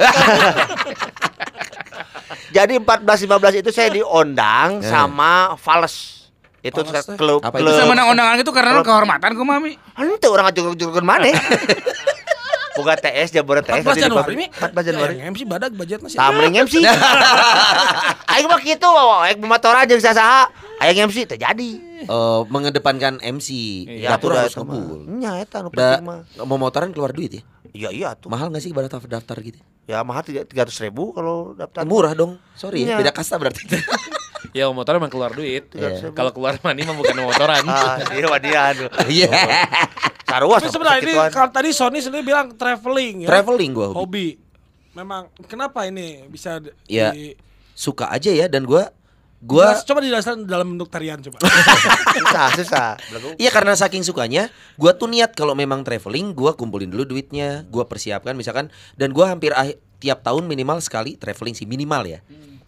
Jadi 2.55 2.73
14 2.83 3.05
15 3.05 3.61
itu 3.63 3.69
saya 3.71 3.87
diundang 3.93 4.83
sama 4.83 5.55
Fales. 5.55 6.20
Itu 6.61 6.79
teh? 6.81 7.01
klub 7.17 7.41
Apa 7.41 7.57
itu? 7.57 7.65
klub. 7.65 7.73
Sama 7.73 7.93
undangan 8.05 8.37
itu 8.37 8.51
karena 8.53 8.81
kehormatan 8.81 9.29
ku 9.33 9.41
mami. 9.41 9.73
Henteu 9.97 10.29
orang 10.29 10.49
ngajur-ngajurkeun 10.49 11.05
maneh. 11.05 11.33
Boga 12.71 12.95
TS 12.95 13.35
Jambore 13.35 13.59
TS 13.59 13.83
14 13.83 13.83
tadi 13.83 13.91
di 13.91 14.03
Januari 14.07 14.23
pabrik. 14.23 14.37
mi. 14.39 14.47
14 14.47 14.87
Januari. 14.87 15.13
Ya, 15.19 15.23
MC 15.27 15.41
badak 15.43 15.71
budget 15.75 15.99
masih. 15.99 16.15
Tamring 16.15 16.55
MC. 16.55 16.75
Aing 18.31 18.47
mah 18.47 18.61
kitu, 18.63 18.87
aing 19.27 19.39
memotoran 19.43 19.83
jeung 19.83 19.99
sasaha. 19.99 20.47
Aing 20.79 21.03
MC 21.03 21.27
teh 21.27 21.35
jadi. 21.35 21.71
Eh, 22.01 22.41
mengedepankan 22.47 23.19
MC. 23.19 23.49
Ya 23.99 24.15
Dapur 24.15 24.31
harus 24.33 24.55
kebul. 24.55 25.03
Nya 25.19 25.43
eta 25.43 25.59
nu 25.59 25.67
Udah 25.67 25.99
penting 25.99 26.07
mah. 26.07 26.19
mau 26.47 26.55
motoran 26.55 26.95
keluar 26.95 27.11
duit 27.11 27.37
ya? 27.37 27.43
Iya 27.75 27.89
iya 27.91 28.09
tuh. 28.15 28.31
Mahal 28.31 28.47
gak 28.49 28.63
sih 28.63 28.71
pada 28.71 28.87
daftar 28.87 29.19
daftar 29.19 29.37
gitu? 29.43 29.59
Ya 29.83 29.99
mahal 30.07 30.23
tiga 30.23 30.47
ratus 30.47 30.79
ribu 30.79 31.11
kalau 31.11 31.51
daftar. 31.51 31.83
Murah 31.83 32.15
dong. 32.15 32.39
Sorry 32.55 32.87
ya, 32.87 32.95
beda 32.95 33.11
kasta 33.11 33.35
berarti. 33.35 33.67
Ya 34.49 34.65
motor 34.67 34.95
emang 34.95 35.07
keluar 35.07 35.29
duit. 35.29 35.69
Iya. 35.71 36.09
Kalau 36.09 36.29
keluar 36.29 36.57
mani 36.59 36.81
mah 36.81 36.93
bukan 36.93 37.15
motoran. 37.21 37.61
Ah, 37.63 38.01
iya 38.09 38.25
wadiah 38.25 38.63
aduh. 38.69 38.89
Iya. 39.05 39.29
Sarua 40.23 40.57
Tapi 40.57 40.69
sebenarnya 40.69 41.01
ini 41.01 41.13
kalau 41.29 41.49
tadi 41.49 41.69
Sony 41.69 41.99
sendiri 41.99 42.23
bilang 42.23 42.53
traveling 42.53 43.23
ya. 43.23 43.27
Traveling 43.27 43.71
gua 43.71 43.87
hobi. 43.89 43.97
hobi. 43.97 44.27
Memang 44.91 45.21
kenapa 45.45 45.85
ini 45.85 46.25
bisa 46.25 46.59
Ya. 46.85 47.11
di- 47.11 47.35
Suka 47.71 48.07
aja 48.07 48.29
ya 48.29 48.45
dan 48.45 48.63
gua 48.63 48.91
gua 49.39 49.73
coba 49.75 49.99
dijelaskan 49.99 50.45
dalam 50.45 50.71
bentuk 50.71 50.87
tarian 50.87 51.17
coba. 51.19 51.41
susah 52.15 52.47
susah. 52.53 52.89
Iya 53.35 53.49
karena 53.49 53.73
saking 53.73 54.01
sukanya, 54.01 54.47
gua 54.75 54.93
tuh 54.93 55.07
niat 55.07 55.31
kalau 55.31 55.51
memang 55.51 55.81
traveling, 55.81 56.31
gua 56.31 56.53
kumpulin 56.53 56.87
dulu 56.87 57.03
duitnya, 57.07 57.65
gua 57.67 57.83
persiapkan 57.83 58.33
misalkan 58.33 58.67
dan 58.93 59.09
gua 59.09 59.29
hampir 59.29 59.51
ah- 59.51 59.73
tiap 59.97 60.21
tahun 60.21 60.45
minimal 60.45 60.77
sekali 60.79 61.13
traveling 61.13 61.53
sih 61.53 61.65
minimal 61.65 62.05
ya. 62.05 62.19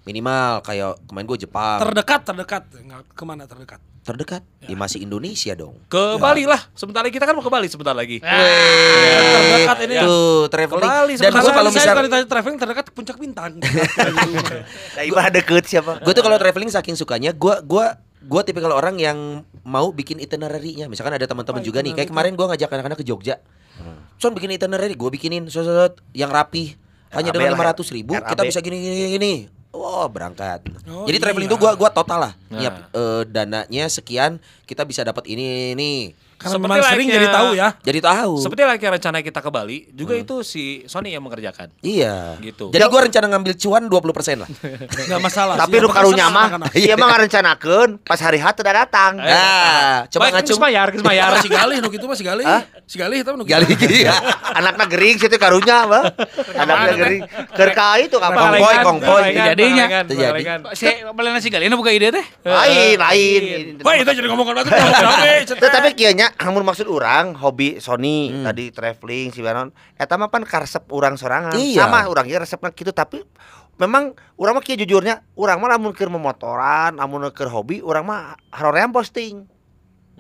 Minimal 0.04 0.60
kayak 0.62 1.00
kemarin 1.08 1.26
gua 1.26 1.40
Jepang. 1.40 1.80
terdekat 1.80 2.22
terdekat 2.28 2.64
Nggak, 2.76 3.02
ke 3.16 3.24
mana 3.24 3.44
terdekat? 3.48 3.80
terdekat. 4.04 4.44
Ya 4.68 4.76
masih 4.76 5.00
Indonesia 5.00 5.56
dong. 5.56 5.80
Ke 5.88 6.20
Bali 6.20 6.44
lah. 6.44 6.60
Sebentar 6.76 7.00
lagi 7.00 7.16
kita 7.16 7.24
kan 7.24 7.40
mau 7.40 7.44
ke 7.44 7.48
Bali 7.48 7.72
sebentar 7.72 7.96
lagi. 7.96 8.20
terdekat 8.20 9.78
ini 9.88 9.94
ya. 9.96 10.04
Tuh 10.04 10.52
traveling. 10.52 10.84
Bali, 10.92 11.14
dan 11.16 11.32
gua 11.32 11.52
kalau 11.56 11.72
saya 11.72 11.80
misal 11.80 11.94
kalau 11.96 12.08
ditanya 12.12 12.28
traveling 12.28 12.58
terdekat 12.60 12.86
puncak 12.92 13.18
bintang. 13.18 13.52
Nah, 14.94 15.04
ibadah 15.08 15.32
deket 15.34 15.66
siapa? 15.66 15.98
gue 16.04 16.14
tuh 16.14 16.22
kalau 16.22 16.38
traveling 16.38 16.70
saking 16.70 16.94
sukanya, 16.94 17.34
gua 17.34 17.64
gua 17.66 17.98
gua 18.22 18.46
tipikal 18.46 18.76
orang 18.76 19.00
yang 19.02 19.42
mau 19.66 19.90
bikin 19.90 20.22
itinerary-nya. 20.22 20.86
Misalkan 20.86 21.16
ada 21.18 21.26
teman-teman 21.26 21.64
Apa 21.64 21.68
juga 21.68 21.80
nih, 21.82 21.98
kayak 21.98 22.10
kemarin 22.14 22.38
gua 22.38 22.54
ngajak 22.54 22.70
anak-anak 22.70 23.00
ke 23.02 23.06
Jogja. 23.08 23.42
Son 24.22 24.36
bikin 24.36 24.54
itinerary, 24.54 24.94
gua 24.94 25.10
bikinin 25.10 25.50
sosot 25.50 26.04
yang 26.14 26.30
rapi. 26.30 26.78
Hanya 27.14 27.30
dengan 27.30 27.54
lah 27.54 27.58
lima 27.58 27.66
ya. 27.66 27.70
ratus 27.78 27.88
ribu 27.94 28.18
RAB. 28.18 28.26
kita 28.26 28.42
bisa 28.42 28.60
gini 28.62 28.78
gini 28.82 29.10
gini. 29.18 29.34
Wow 29.74 30.06
berangkat. 30.06 30.62
Oh, 30.86 31.10
Jadi 31.10 31.18
traveling 31.18 31.50
iya. 31.50 31.58
itu 31.58 31.58
gua 31.58 31.74
gua 31.74 31.90
total 31.90 32.30
lah. 32.30 32.34
Nah. 32.48 32.60
Niap 32.62 32.76
eh, 32.94 33.22
dananya 33.26 33.86
sekian 33.90 34.38
kita 34.70 34.86
bisa 34.86 35.02
dapat 35.02 35.26
ini 35.26 35.74
ini. 35.74 35.94
Karena 36.44 36.60
Seperti 36.60 36.76
memang 36.76 36.92
sering 36.92 37.08
jadi 37.08 37.28
tahu 37.32 37.50
ya. 37.56 37.68
Jadi 37.80 38.00
tahu. 38.04 38.34
Seperti 38.44 38.62
lagi 38.68 38.84
rencana 38.84 39.18
kita 39.24 39.40
ke 39.40 39.48
Bali, 39.48 39.78
juga 39.96 40.14
itu 40.20 40.36
si 40.44 40.84
Sony 40.92 41.16
yang 41.16 41.24
mengerjakan. 41.24 41.72
Iya. 41.80 42.36
Gitu. 42.44 42.68
Jadi 42.68 42.84
gua 42.92 43.02
rencana 43.08 43.26
ngambil 43.32 43.54
cuan 43.56 43.84
20% 43.88 44.44
lah. 44.44 44.50
Enggak 45.08 45.22
masalah. 45.24 45.56
Tapi 45.56 45.80
nu 45.80 45.88
karunya 45.88 46.28
mah 46.28 46.68
ieu 46.76 46.96
mah 47.00 47.08
ngarencanakeun 47.16 48.04
pas 48.04 48.20
hari 48.20 48.44
H 48.44 48.46
teu 48.60 48.68
da 48.68 48.84
datang. 48.84 49.24
Nah, 49.24 50.04
coba 50.12 50.36
ngacung. 50.36 50.52
geus 50.52 50.60
bayar, 50.60 50.88
geus 50.92 51.04
bayar. 51.06 51.40
si 51.40 51.48
Galih 51.48 51.80
nu 51.80 51.88
kitu 51.88 52.04
mah 52.04 52.18
si 52.20 52.28
Galih. 52.28 52.44
Si 52.84 53.00
Galih 53.00 53.24
itu 53.24 53.32
nu 53.32 53.48
Gali 53.48 53.72
gini 53.80 54.04
ya. 54.04 54.16
Anakna 54.52 54.84
gering 54.92 55.16
situ 55.16 55.40
karunya 55.40 55.88
mah. 55.88 56.12
Anakna 56.60 56.92
gering. 57.00 57.24
Keur 57.56 57.72
ka 57.72 57.96
itu 58.04 58.20
ka 58.20 58.28
Kongkoy, 58.34 58.76
kongkoy. 58.84 59.24
Jadinya. 59.32 59.86
pengalengan, 59.88 60.04
Terjadi. 60.12 60.42
pengalengan. 60.44 60.60
Si 60.76 60.86
nasi 61.34 61.48
galena 61.50 61.76
buka 61.80 61.92
ide 61.96 62.12
teh. 62.12 62.26
Lain, 62.44 62.98
lain. 63.00 63.42
Wah, 63.82 63.94
itu 63.96 64.12
jadi 64.12 64.28
ngomongkan 64.28 64.54
banget 64.60 64.74
Tetapi 65.56 65.90
kieu 65.98 66.12
nya 66.14 66.33
hamun 66.40 66.64
maksud 66.66 66.90
urang 66.90 67.38
hobi 67.38 67.78
Sony 67.78 68.32
tadi 68.42 68.74
traveling 68.74 69.30
si 69.34 69.44
Banon 69.44 69.70
eta 69.98 70.18
mah 70.18 70.30
pan 70.34 70.46
karesep 70.48 70.90
urang 70.90 71.18
sorangan. 71.20 71.58
Iya. 71.58 71.86
Sama 71.86 72.08
urang 72.10 72.26
ge 72.26 72.38
resepna 72.40 72.74
kitu 72.74 72.96
tapi 72.96 73.22
memang 73.78 74.14
urang 74.38 74.58
mah 74.58 74.64
kieu 74.64 74.78
jujurnya 74.78 75.26
urang 75.38 75.62
mah 75.62 75.78
lamun 75.78 75.94
keur 75.94 76.10
memotoran, 76.14 76.98
lamun 76.98 77.30
keur 77.34 77.50
hobi 77.50 77.82
urang 77.82 78.06
mah 78.08 78.38
haroream 78.54 78.94
posting. 78.94 79.46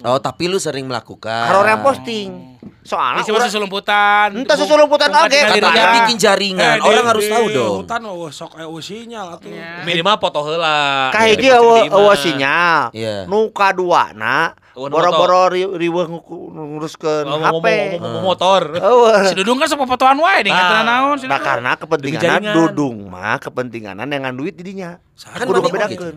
Oh, 0.01 0.17
tapi 0.17 0.49
lu 0.49 0.57
sering 0.57 0.89
melakukan. 0.89 1.53
Haroream 1.53 1.85
posting. 1.85 2.57
Soalnya 2.81 3.21
Isi 3.21 3.29
masih 3.29 3.61
sulumputan. 3.61 4.33
Entah 4.33 4.57
sesulumputan 4.57 5.07
ngalir 5.13 5.45
katanya 5.53 5.85
bikin 6.01 6.17
jaringan. 6.17 6.81
Orang 6.81 7.05
harus 7.05 7.29
tahu 7.29 7.45
dong. 7.53 7.85
Hutan 7.85 8.01
oh, 8.09 8.27
sok 8.33 8.57
eueuh 8.57 8.81
sinyal 8.81 9.37
atuh. 9.37 9.53
Minimal 9.85 10.17
foto 10.17 10.41
heula. 10.49 11.13
Dari 11.13 11.37
eueuh 11.37 11.87
posisi 11.87 11.93
eueuh 11.93 12.09
lima. 12.09 12.23
sinyal. 12.25 12.79
Iya. 12.89 13.15
Nu 13.29 13.53
kaduana 13.53 14.37
Eueuh 14.41 14.57
nu 14.57 14.62
boro-boro 14.73 15.47
ri- 15.47 15.69
riweuh 15.69 16.09
nguruskeun 16.09 17.25
Oh, 17.25 17.37
HP. 17.37 17.67
motor. 18.19 18.61
Si 19.29 19.35
Dudung 19.37 19.57
kan 19.57 19.69
sok 19.69 19.85
fotoan 19.85 20.17
wae 20.17 20.41
nih 20.41 20.49
Ah. 20.49 20.57
ngatuna 20.57 20.81
naon 20.83 21.15
si 21.15 21.25
Nah 21.25 21.37
Dudung. 21.37 21.45
karena 21.45 21.71
kepentingan 21.77 22.41
dudung 22.51 22.97
mah 23.07 23.37
kepentingan 23.37 24.01
dengan 24.01 24.33
duit 24.33 24.53
didinya. 24.53 24.97
Kan 25.15 25.45
Kudu 25.45 25.61
mana 25.61 25.69
kebedakeun. 25.87 26.15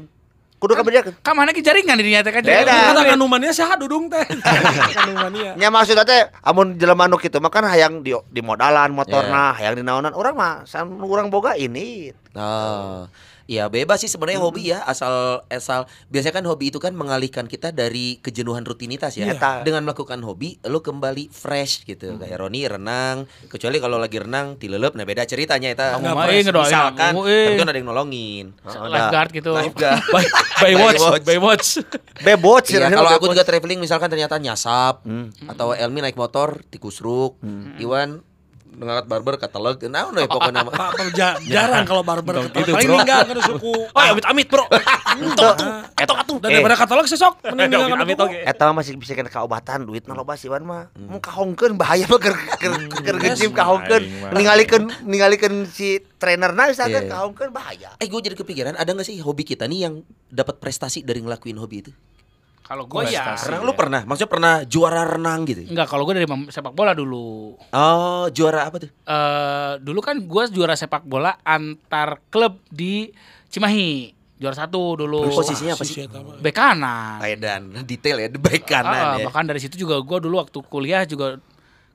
Kudu 0.56 0.72
kebedakeun. 0.72 1.14
Ka 1.20 1.36
mana 1.36 1.52
ki 1.52 1.60
jaringan 1.60 2.00
dirinya 2.00 2.24
teh 2.24 2.32
kan. 2.32 2.40
Beda. 2.40 2.96
Kata 2.96 3.04
kanumania 3.06 3.52
sih 3.52 3.60
dudung 3.76 4.08
teh. 4.08 4.24
Kanumania. 4.96 5.52
Nya 5.52 5.68
maksudnya 5.68 6.08
teh 6.08 6.32
amun 6.40 6.80
jelema 6.80 7.04
nu 7.04 7.20
kitu 7.20 7.36
mah 7.36 7.52
kan 7.52 7.60
hayang 7.62 8.00
di 8.00 8.16
di 8.26 8.40
modalan 8.40 8.88
motorna, 8.88 9.52
hayang 9.52 9.76
di 9.76 9.84
naonan. 9.84 10.16
Urang 10.16 10.32
mah 10.32 10.64
san 10.64 10.88
urang 10.96 11.28
boga 11.28 11.52
ini. 11.54 12.08
Oh. 12.32 13.04
Ya 13.46 13.70
bebas 13.70 14.02
sih 14.02 14.10
sebenarnya 14.10 14.42
hobi 14.42 14.74
ya 14.74 14.82
asal 14.82 15.46
asal 15.46 15.86
biasanya 16.10 16.42
kan 16.42 16.44
hobi 16.50 16.74
itu 16.74 16.82
kan 16.82 16.90
mengalihkan 16.98 17.46
kita 17.46 17.70
dari 17.70 18.18
kejenuhan 18.18 18.66
rutinitas 18.66 19.14
ya. 19.14 19.30
Iya. 19.30 19.62
Dengan 19.62 19.86
melakukan 19.86 20.18
hobi 20.26 20.58
lo 20.66 20.82
kembali 20.82 21.30
fresh 21.30 21.86
gitu. 21.86 22.18
Kayak 22.18 22.42
Roni 22.42 22.66
renang, 22.66 23.30
kecuali 23.46 23.78
kalau 23.78 24.02
lagi 24.02 24.18
renang 24.18 24.58
tilelep 24.58 24.98
nah 24.98 25.06
beda 25.06 25.22
ceritanya 25.24 25.70
itu. 25.70 25.86
Misalkan 26.66 27.12
aku, 27.14 27.22
eh. 27.30 27.46
tapi 27.46 27.58
kan 27.62 27.68
ada 27.70 27.78
yang 27.78 27.88
nolongin. 27.88 28.46
Lifeguard 28.66 29.30
gitu. 29.30 29.50
Lifeguard. 29.54 30.02
By, 30.10 30.24
by 30.62 30.72
watch, 30.74 31.02
by 31.22 31.38
watch. 31.38 31.66
Bebot 32.26 32.62
sih. 32.66 32.76
Iya, 32.76 32.90
rasanya 32.90 32.98
kalau 32.98 33.12
aku 33.14 33.26
juga 33.30 33.44
traveling 33.46 33.78
misalkan 33.78 34.10
ternyata 34.10 34.42
nyasap 34.42 35.06
atau 35.46 35.70
Elmi 35.70 36.02
naik 36.02 36.18
motor 36.18 36.66
tikusruk, 36.66 37.38
Iwan 37.78 38.26
ngeliat 38.76 39.06
barber 39.08 39.34
kataleg, 39.36 39.80
nah 39.88 40.06
udah 40.06 40.28
pokoknya 40.28 40.62
mah. 40.68 40.92
Jarang 41.42 41.84
kalau 41.84 42.04
barber 42.04 42.52
gitu, 42.52 42.76
Paling 42.76 42.92
enggak 42.92 43.24
kan 43.24 43.38
suku. 43.42 43.72
Oh, 43.88 44.02
ya 44.04 44.12
amit-amit, 44.12 44.46
Bro. 44.46 44.68
Etok 45.96 46.16
atuh. 46.20 46.36
Dan 46.44 46.48
daripada 46.52 46.76
katalog 46.76 47.08
sesok. 47.08 47.40
Mending 47.56 47.80
Amit 47.80 47.88
dengan 47.88 48.00
amit 48.04 48.18
oke. 48.20 48.38
Eta 48.44 48.62
mah 48.68 48.74
masih 48.80 49.00
bisa 49.00 49.16
kena 49.16 49.32
kaobatan 49.32 49.88
duit 49.88 50.04
nah 50.04 50.12
loba 50.12 50.36
sih 50.36 50.52
Wan 50.52 50.62
mah. 50.62 50.92
Mau 50.94 51.18
kahongkeun 51.18 51.80
bahaya 51.80 52.04
mah 52.06 52.20
keur 52.20 52.36
keur 52.60 52.74
keur 52.92 53.16
ngejim 53.16 53.50
kahongkeun. 53.50 54.02
Ningalikeun 54.32 54.82
ningalikeun 55.08 55.64
si 55.66 56.04
trainerna 56.20 56.68
misalkan 56.68 57.08
Iya. 57.08 57.12
kahongkeun 57.12 57.50
bahaya. 57.50 57.90
Eh 57.96 58.06
gue 58.06 58.20
jadi 58.20 58.36
kepikiran 58.36 58.74
ada 58.76 58.90
gak 58.92 59.08
sih 59.08 59.16
hobi 59.20 59.42
kita 59.42 59.64
nih 59.64 59.88
yang 59.88 59.94
dapat 60.28 60.60
prestasi 60.60 61.00
dari 61.00 61.24
ngelakuin 61.24 61.56
hobi 61.56 61.80
itu? 61.80 61.92
Kalau 62.66 62.84
gue 62.84 63.06
ya. 63.06 63.38
Renang 63.38 63.62
lu 63.62 63.72
pernah? 63.72 64.02
Maksudnya 64.02 64.26
pernah 64.26 64.54
juara 64.66 65.06
renang 65.06 65.46
gitu? 65.46 65.70
Enggak, 65.70 65.86
kalau 65.86 66.02
gue 66.02 66.18
dari 66.18 66.26
sepak 66.50 66.74
bola 66.74 66.92
dulu. 66.92 67.54
Oh 67.54 68.26
juara 68.28 68.66
apa 68.66 68.82
tuh? 68.82 68.90
eh 68.90 69.72
dulu 69.78 70.02
kan 70.02 70.18
gue 70.18 70.42
juara 70.50 70.74
sepak 70.74 71.06
bola 71.06 71.38
antar 71.40 72.18
klub 72.26 72.58
di 72.66 73.06
Cimahi. 73.46 74.10
Juara 74.36 74.52
satu 74.52 74.98
dulu. 74.98 75.30
Posisinya 75.30 75.72
apa 75.72 75.84
Si 75.86 75.94
sih? 75.94 76.10
Bek 76.42 76.52
kanan. 76.52 77.22
Edan 77.22 77.86
detail 77.86 78.20
ya 78.20 78.28
Ah, 78.28 78.60
kanan 78.60 79.02
ya. 79.16 79.24
Bahkan 79.24 79.44
dari 79.46 79.62
situ 79.62 79.78
juga 79.78 79.96
gue 79.96 80.18
dulu 80.20 80.36
waktu 80.36 80.58
kuliah 80.66 81.06
juga 81.06 81.38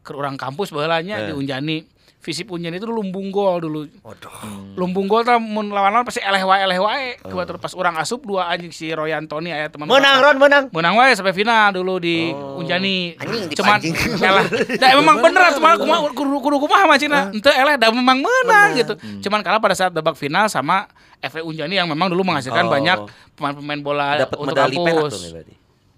ke 0.01 0.15
orang 0.15 0.39
kampus 0.39 0.71
balanya 0.71 1.21
Eh. 1.21 1.25
di 1.29 1.33
Unjani. 1.35 1.77
Visip 2.21 2.53
Unjani 2.53 2.77
itu 2.77 2.85
lumbung 2.85 3.33
gol 3.33 3.57
dulu. 3.57 3.89
Waduh. 4.05 4.77
Lumbung 4.77 5.09
gol 5.09 5.25
tuh 5.25 5.35
mun 5.35 5.73
lawan-lawan 5.73 6.05
pasti 6.05 6.21
eleh 6.21 6.37
wae 6.39 6.61
eleh 6.61 6.77
wae. 6.77 7.17
Kebetulan 7.17 7.45
terus 7.49 7.59
pas 7.59 7.73
orang 7.73 7.97
asup 7.97 8.21
dua 8.21 8.45
anjing 8.45 8.69
si 8.69 8.93
Royan 8.93 9.25
Tony 9.25 9.49
aya 9.49 9.67
teman 9.67 9.89
Menang 9.89 10.21
Ron, 10.21 10.37
menang. 10.37 10.63
menang 10.69 10.93
wae 10.95 11.11
sampai 11.11 11.33
final 11.33 11.73
dulu 11.73 11.97
di 11.97 12.29
Unjani. 12.29 13.17
Anjing, 13.17 13.49
Cuman 13.51 13.81
elah. 14.21 14.45
Da 14.77 14.93
memang 14.93 15.17
bener 15.17 15.49
cuma 15.51 15.73
kumaha 15.75 15.99
kudu 16.07 16.37
kudu 16.39 16.57
kumaha 16.61 16.85
mah 16.85 16.95
cina. 16.95 17.33
Henteu 17.33 17.49
eleh 17.49 17.73
da 17.75 17.89
memang 17.89 18.21
menang 18.21 18.69
gitu. 18.77 18.93
Cuman 19.19 19.41
kalah 19.41 19.57
pada 19.57 19.73
saat 19.73 19.89
babak 19.89 20.13
final 20.13 20.45
sama 20.45 20.85
FV 21.19 21.41
Unjani 21.41 21.81
yang 21.81 21.89
memang 21.89 22.05
dulu 22.07 22.21
menghasilkan 22.23 22.63
Oh. 22.63 22.71
banyak 22.71 22.97
pemain-pemain 23.33 23.81
bola 23.81 24.05
untuk 24.31 24.53
medali 24.53 24.77
perak 24.77 24.93
kampus. 25.09 25.13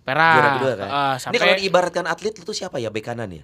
Perak. 0.03 0.35
Kedua 0.57 0.71
kan? 0.73 0.87
Eh, 0.87 0.95
Ini 1.11 1.19
sampai 1.19 1.37
kalau 1.37 1.55
diibaratkan 1.59 2.05
atlet 2.05 2.31
itu 2.33 2.51
siapa 2.51 2.75
ya 2.75 2.87
bek 2.87 3.03
kanan 3.05 3.27
ya? 3.29 3.43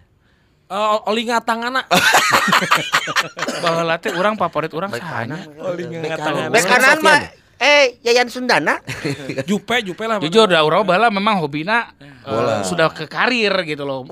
Eh, 0.70 1.10
Oli 1.10 1.26
ngatang 1.26 1.66
anak. 1.66 1.90
bahwa 3.66 3.98
teh 3.98 4.14
orang 4.14 4.38
favorit 4.38 4.70
orang 4.78 4.94
sahanya. 4.94 5.42
Bek 5.50 6.14
kanan. 6.14 6.54
Bek 6.54 6.66
kanan 6.70 6.98
mah 7.02 7.26
eh 7.58 7.98
Yayan 8.06 8.30
Sundana. 8.30 8.78
Jupe, 9.50 9.82
jupe 9.82 10.06
lah. 10.06 10.22
Jujur 10.22 10.46
dah 10.46 10.62
orang 10.62 10.86
bahala 10.86 11.10
memang 11.10 11.42
hobina 11.42 11.90
eh, 12.00 12.62
sudah 12.70 12.94
ke 12.94 13.10
karir 13.10 13.50
gitu 13.66 13.82
loh. 13.82 14.06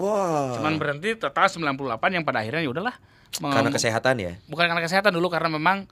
Cuman 0.58 0.82
berhenti 0.82 1.14
total 1.22 1.46
98 1.46 2.18
yang 2.18 2.26
pada 2.26 2.42
akhirnya 2.42 2.66
ya 2.66 2.74
udahlah. 2.74 2.96
Karena 3.38 3.70
kesehatan 3.70 4.18
ya. 4.18 4.34
bukan 4.50 4.66
karena 4.66 4.82
kesehatan 4.82 5.14
dulu 5.14 5.30
karena 5.30 5.54
memang 5.54 5.86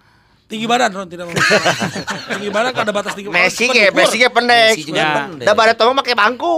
Tinggi 0.46 0.70
badan 0.70 0.94
Ron 0.94 1.10
tidak 1.10 1.26
mau. 1.26 1.34
tinggi 2.38 2.50
badan 2.54 2.70
kan 2.70 2.86
ada 2.86 2.94
batas 2.94 3.18
tinggi 3.18 3.34
Messi 3.34 3.66
Suka 3.66 3.74
ge, 3.74 3.90
diukur. 3.90 3.98
Messi 3.98 4.16
ge 4.22 4.30
pendek. 4.30 4.74
Messi 4.78 4.84
juga 4.86 5.02
Ya. 5.02 5.10
pendek. 5.26 5.46
Da 5.46 5.52
bare 5.52 5.74
tong 5.74 5.98
make 5.98 6.14
bangku. 6.14 6.56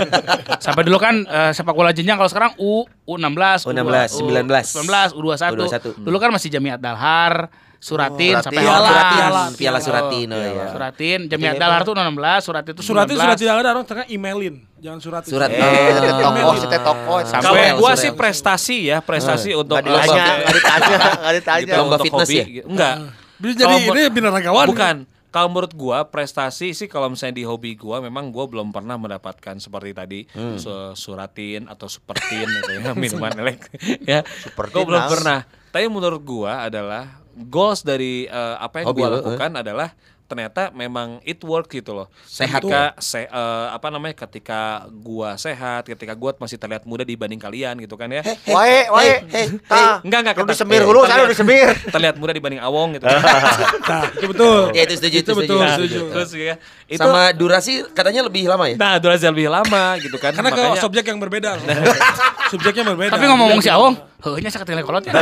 sampai 0.64 0.82
dulu 0.82 0.98
kan 0.98 1.22
eh, 1.22 1.50
sepak 1.54 1.70
bola 1.70 1.94
jenjang 1.94 2.18
kalau 2.18 2.26
sekarang 2.26 2.50
U 2.58 2.82
U16, 3.06 3.62
U16, 3.62 4.10
19. 4.26 5.14
19, 5.14 5.14
U21. 5.14 5.54
U21. 5.54 6.02
Dulu 6.02 6.16
kan 6.18 6.30
masih 6.34 6.50
Jamiat 6.50 6.82
Dalhar, 6.82 7.46
Suratin 7.82 8.38
Oh, 8.38 8.42
sampai 8.46 8.62
Suratin. 8.62 8.86
Suratin, 8.86 9.18
Piala 9.58 9.74
Gitu. 9.74 9.86
Suratin, 9.90 10.26
oh 10.28 10.38
iya. 10.38 10.64
Suratin, 10.70 11.18
Jamiat 11.26 11.54
Dalhar 11.58 11.82
tuh 11.82 11.92
16, 11.92 12.14
Suratin 12.40 12.72
itu 12.72 12.82
Suratin 12.84 13.10
19. 13.10 13.18
sudah 13.18 13.36
tidak 13.36 13.54
ada 13.58 13.70
Ron, 13.74 13.82
tengah 13.84 14.06
emailin. 14.06 14.54
Jangan 14.78 14.98
suratin. 14.98 15.30
Surat. 15.30 15.50
Eh, 15.50 15.58
Oh. 15.58 16.30
toko, 16.32 16.52
si 16.56 16.66
toko. 16.72 17.14
Sampai- 17.24 17.42
Kalau 17.42 17.58
gua 17.76 17.92
sih 17.94 18.10
prestasi 18.12 18.76
ya, 18.86 18.98
prestasi 18.98 19.50
untuk 19.52 19.78
ditanya, 19.78 19.98
eh, 19.98 20.38
enggak 20.40 20.54
ditanya, 20.54 20.94
enggak 21.12 21.34
ditanya. 21.36 21.60
gitu, 21.60 21.74
Lomba 21.76 21.90
untuk 21.92 22.04
fitness 22.04 22.28
hobi, 22.28 22.36
ya? 22.36 22.44
gitu. 22.52 22.66
Enggak. 22.68 22.94
Jadi 23.42 23.52
Kalau 23.58 23.78
ini 23.90 24.02
binaragawan. 24.08 24.66
Bukan. 24.68 24.96
Kalau 25.28 25.48
menurut 25.48 25.72
gua 25.72 25.98
prestasi 26.04 26.70
sih 26.70 26.86
kalau 26.86 27.08
misalnya 27.08 27.34
di 27.34 27.42
hobi 27.42 27.72
gua 27.72 27.98
memang 27.98 28.28
gua 28.28 28.44
belum 28.44 28.68
pernah 28.68 28.94
mendapatkan 28.94 29.56
seperti 29.56 29.90
tadi 29.90 30.20
su- 30.54 30.92
suratin 30.92 31.66
atau 31.66 31.88
supertin 31.88 32.44
gitu 32.44 32.70
ya 32.70 32.92
minuman 32.94 33.32
elek 33.40 33.64
ya. 34.02 34.20
Gua 34.52 34.84
belum 34.84 35.02
pernah. 35.08 35.42
Tapi 35.66 35.88
menurut 35.88 36.20
gua 36.20 36.68
adalah 36.68 37.21
goals 37.36 37.80
dari 37.82 38.28
eh, 38.28 38.56
apa 38.60 38.84
yang 38.84 38.86
gua 38.92 39.08
lo, 39.08 39.16
lakukan 39.24 39.52
adalah 39.64 39.88
ternyata 40.32 40.72
memang 40.72 41.20
it 41.22 41.36
work 41.38 41.68
gitu 41.68 41.92
loh. 41.92 42.08
Sehat 42.24 42.58
ketika 42.58 42.96
se- 42.96 43.28
eh, 43.28 43.66
apa 43.68 43.86
namanya 43.86 44.16
ketika 44.16 44.60
gua 44.90 45.36
sehat, 45.36 45.84
ketika 45.84 46.16
gua 46.16 46.32
masih 46.34 46.56
terlihat 46.56 46.82
muda 46.82 47.04
dibanding 47.04 47.36
kalian 47.36 47.76
gitu 47.78 47.94
kan 47.94 48.08
ya. 48.08 48.24
Wae, 48.48 48.88
wae. 48.88 49.14
Enggak 50.00 50.18
enggak 50.24 50.34
kata- 50.34 50.50
disemir 50.50 50.80
eh, 50.80 50.86
dulu, 50.88 51.00
saya 51.02 51.20
terlihat- 51.20 51.20
udah 51.20 51.30
disemir. 51.30 51.68
Terlihat 51.94 52.14
muda 52.16 52.32
dibanding 52.32 52.58
Awong 52.58 52.96
gitu. 52.96 53.04
kan. 53.04 53.20
Nah, 53.82 54.08
itu 54.08 54.26
betul. 54.26 54.60
Ya 54.72 54.82
itu 54.86 54.94
setuju, 54.96 55.16
itu 55.18 55.22
Itu 55.22 55.34
betul, 55.36 55.58
setuju. 55.60 55.76
setuju. 55.76 56.00
Terus 56.14 56.30
ya, 56.32 56.54
itu 56.88 57.02
Sama 57.02 57.22
durasi 57.34 57.72
katanya 57.92 58.24
lebih 58.24 58.48
lama 58.48 58.64
ya? 58.64 58.76
Nah, 58.78 58.96
durasi 58.96 59.28
lebih 59.28 59.52
lama 59.52 59.98
gitu 60.00 60.16
kan. 60.16 60.32
Karena 60.32 60.48
ke 60.48 60.62
Makanya- 60.62 60.80
subjek 60.80 61.04
yang 61.04 61.18
berbeda. 61.20 61.60
Ron. 61.60 61.66
Subjeknya 62.52 62.84
berbeda. 62.84 63.12
Tapi 63.12 63.24
ngomong 63.26 63.60
si 63.60 63.68
Awong, 63.68 63.96
heunya 64.22 64.48
sakit 64.48 64.68
kolot 64.80 65.04
ya. 65.04 65.12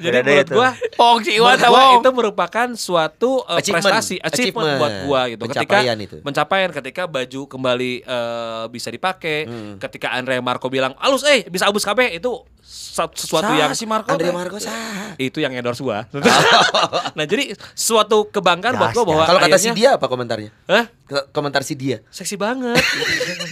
Jadi 0.00 0.18
menurut 0.24 0.48
gua 0.50 0.68
Pong 0.96 1.20
si 1.22 1.36
Iwan 1.36 1.54
itu 1.60 2.10
merupakan 2.10 2.68
suatu 2.74 3.44
uh, 3.44 3.60
Achievement. 3.60 3.84
Prestasi, 4.02 4.16
achievement, 4.18 4.66
Achievement. 4.66 4.80
buat 4.82 4.92
gua 5.06 5.20
gitu. 5.30 5.42
Pencapaian 5.46 5.94
ketika 5.94 6.06
itu. 6.10 6.16
pencapaian 6.20 6.70
ketika 6.74 7.02
baju 7.06 7.42
kembali 7.46 7.92
uh, 8.04 8.64
bisa 8.68 8.88
dipakai, 8.90 9.38
ketika 9.78 10.12
Andre 10.12 10.42
Marco 10.42 10.66
bilang, 10.66 10.92
"Alus 10.98 11.22
eh 11.22 11.46
bisa 11.46 11.70
abus 11.70 11.86
KB" 11.86 12.18
itu 12.18 12.30
sesuatu 12.72 13.52
Sah, 13.52 13.60
yang 13.60 13.72
si 13.76 13.84
Marco. 13.84 14.08
Andre 14.08 14.28
teh. 14.28 14.32
Marco 14.32 14.56
sah. 14.56 15.12
itu 15.20 15.44
yang 15.44 15.52
endorse 15.52 15.84
gua. 15.84 16.08
nah, 17.16 17.24
jadi 17.28 17.52
suatu 17.76 18.24
kebanggaan 18.26 18.80
buat 18.80 18.96
gua 18.96 19.04
bahwa 19.04 19.24
Kalau 19.28 19.40
kata 19.44 19.58
si 19.60 19.68
dia 19.76 20.00
apa 20.00 20.08
komentarnya? 20.08 20.48
Hah? 20.64 20.88
Komentar 21.28 21.60
si 21.60 21.76
dia. 21.76 22.00
Seksi 22.08 22.40
banget. 22.40 22.80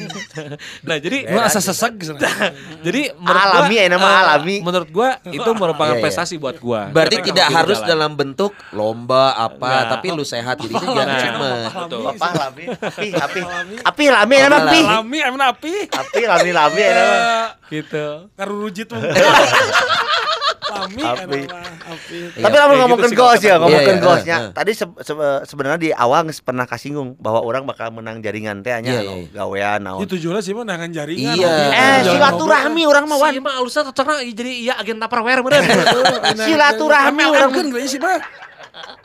nah, 0.88 0.96
jadi 0.96 1.28
Lu 1.28 1.37
asa 1.37 1.61
sesek 1.61 2.00
gitu. 2.00 2.16
jadi 2.87 3.12
menurut 3.12 3.44
gua, 3.44 3.61
Alami, 3.61 3.74
ya, 3.76 3.85
nama 3.92 4.09
eh, 4.09 4.20
alami. 4.24 4.56
Menurut 4.64 4.88
gua 4.88 5.09
itu 5.28 5.50
merupakan 5.52 5.92
Iya, 5.92 5.98
iya. 6.00 6.04
prestasi 6.06 6.35
buat 6.40 6.56
gua. 6.56 6.88
Berarti 6.88 7.20
tidak 7.20 7.46
harus 7.52 7.76
jalan. 7.85 7.90
dalam 7.90 8.11
bentuk 8.16 8.56
lomba 8.72 9.37
apa, 9.37 9.90
tapi 9.90 10.09
lu 10.11 10.24
sehat 10.24 10.56
jadi 10.56 10.72
itu 10.72 10.87
jadi 10.87 11.04
Nah, 11.04 11.16
achievement. 11.18 11.61
betul. 11.76 12.00
Bapak 12.09 12.33
lami, 12.33 12.64
api, 12.72 13.09
api, 13.12 13.40
api 13.85 14.04
lami 14.09 14.35
nama 14.38 14.48
Lami. 14.48 14.70
api, 14.70 14.80
Lami, 14.80 15.18
emang 15.20 15.42
api. 15.50 15.74
api 15.90 16.20
lami 16.24 16.50
lami 16.50 16.80
ya 16.80 16.90
nama. 16.94 17.18
Gitu. 17.68 18.06
Karurujit 18.35 18.87
tuh. 18.88 18.98
Lami, 20.70 21.02
Api. 21.02 21.40
api. 21.82 22.18
Tapi 22.30 22.46
Iya, 22.46 22.62
kayak 22.62 22.78
ngomongin 22.78 23.04
gitu 23.04 23.18
kalau 23.18 23.34
ya, 23.36 23.54
ngomongin 23.58 23.74
Iya, 23.76 23.90
iya, 23.90 23.98
gosnya. 24.00 24.36
heeh. 24.38 24.50
Tadi 24.54 24.72
se- 24.72 24.96
se- 25.00 25.40
sebenarnya 25.44 25.80
di 25.80 25.90
awal 25.90 26.20
geus 26.24 26.38
pernah 26.38 26.62
kasinggung 26.62 27.18
bahwa 27.18 27.42
orang 27.42 27.66
bakal 27.66 27.90
menang 27.90 28.22
jaringan 28.22 28.62
teh 28.62 28.70
anya 28.70 28.90
Iya, 28.92 29.00
anu, 29.02 29.14
iya. 29.20 29.34
gawean 29.34 29.80
naon. 29.82 29.98
Itu 29.98 30.14
tujuannya 30.14 30.40
sih 30.40 30.52
mah 30.52 30.64
nangan 30.64 30.90
jaringan. 30.90 31.34
Iya. 31.34 31.50
hobi. 31.50 31.74
Eh, 31.74 31.98
silaturahmi 32.06 32.82
orang 32.86 33.04
mah 33.04 33.18
wan. 33.18 33.32
Si 33.32 33.40
mah 33.40 33.54
alusnya 33.56 33.82
cocoknya 33.84 34.14
jadi 34.30 34.52
iya 34.62 34.74
agen 34.78 34.96
Tupperware 34.96 35.40
bener. 35.42 35.60
ngobrol. 35.60 36.18
Silaturahmi 36.46 37.22
orang. 37.26 37.50
kan 37.50 37.64
kayaknya 37.66 37.90
sih 37.90 37.98
mah. 37.98 38.18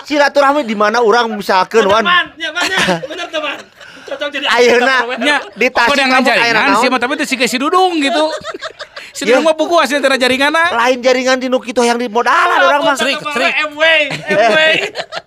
Silaturahmi 0.05 0.61
di 0.63 0.75
mana 0.77 1.01
orang 1.01 1.33
misalkan 1.33 1.81
wan 1.83 2.05
ya 2.35 2.53
mana? 2.53 2.77
Bener 3.03 3.27
teman. 3.27 3.57
Cocok 4.05 4.29
jadi 4.29 4.45
ayeuna 4.45 5.17
Nya, 5.17 5.41
di 5.51 5.65
Tasik 5.67 5.97
kamu 5.97 6.29
ayeuna 6.29 6.61
naon? 6.69 6.77
sih 6.77 6.87
mah 6.87 6.99
tapi 7.01 7.17
si 7.25 7.35
si 7.41 7.57
Dudung 7.57 7.97
gitu. 7.97 8.29
Si 9.15 9.23
Iya. 9.23 9.39
Dudung 9.39 9.47
mah 9.47 9.55
buku 9.55 9.79
hasil 9.79 10.03
tera 10.03 10.19
jaringanna. 10.19 10.75
lain 10.75 10.99
jaringan 10.99 11.39
di 11.39 11.47
nu 11.47 11.63
kitu 11.63 11.79
yang 11.79 11.95
di 11.95 12.11
modalan 12.11 12.59
orang 12.59 12.83
mah. 12.83 12.95
Trik, 12.99 13.15
trik. 13.15 13.53
MW, 13.71 13.81
MW. 14.27 14.57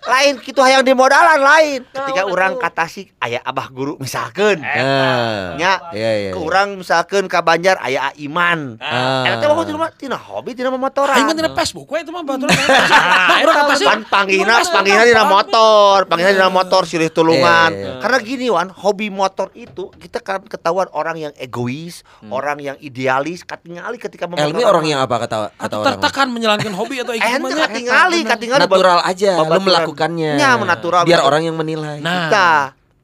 lain 0.05 0.33
kitu 0.37 0.61
yang 0.61 0.85
di 0.85 0.93
modalan 0.93 1.41
lain. 1.41 1.79
Ketika 1.89 2.29
orang 2.29 2.53
ka 2.55 2.69
Tasik 2.69 3.17
aya 3.17 3.41
abah 3.41 3.65
guru 3.73 3.97
misalkan. 3.97 4.61
Nah. 4.61 5.57
nya 5.57 5.81
Iya, 5.89 6.11
iya. 6.21 6.31
ke 6.31 6.39
urang 6.39 6.77
misalkan 6.77 7.25
ka 7.25 7.41
Banjar 7.41 7.81
aya 7.81 8.13
Iman. 8.21 8.77
Ah. 8.77 9.25
Eta 9.25 9.49
mah 9.49 9.65
tina 9.65 9.89
tina 9.97 10.17
hobi 10.21 10.53
tina 10.53 10.69
memotoran. 10.69 11.17
Aing 11.17 11.25
mah 11.25 11.33
tina 11.33 11.49
Facebook 11.57 11.89
we 11.89 12.05
itu 12.05 12.13
mah 12.13 12.21
kata 12.21 13.73
sih. 13.81 13.89
Pan 13.89 14.05
panggihna 14.05 14.61
panggihna 14.69 15.01
dina 15.01 15.25
motor, 15.25 16.05
panggihna 16.05 16.37
dina 16.37 16.49
motor 16.53 16.85
silih 16.85 17.09
tulungan. 17.09 17.73
Iya, 17.73 17.97
iya, 17.97 18.01
Karena 18.05 18.17
gini 18.21 18.45
Wan, 18.53 18.69
hobi 18.69 19.09
motor 19.09 19.49
itu 19.57 19.89
kita 19.97 20.21
kan 20.21 20.45
ketahuan 20.45 20.85
orang 20.93 21.17
yang 21.17 21.33
egois, 21.41 22.05
orang 22.29 22.61
yang 22.61 22.77
idealis, 22.77 23.41
katingal 23.41 23.78
katingali 23.79 23.97
ketika 23.97 24.25
Elmi 24.27 24.63
orang 24.63 24.85
yang 24.85 24.99
apa 24.99 25.15
kata 25.23 25.37
kata 25.49 25.55
Atau 25.55 25.77
orang? 25.79 25.87
tertekan 25.95 26.27
menjalankan 26.29 26.73
hobi 26.75 26.95
atau 26.99 27.13
gimana? 27.15 27.55
katingali, 27.63 28.19
katingali. 28.27 28.61
Natural 28.67 28.99
aja, 29.07 29.31
lu 29.39 29.59
melakukannya. 29.63 30.31
Ya, 30.35 30.59
menatural. 30.59 31.03
Biar 31.07 31.23
orang 31.23 31.47
yang 31.47 31.55
menilai. 31.55 32.03
Nah. 32.03 32.27
Kita 32.27 32.49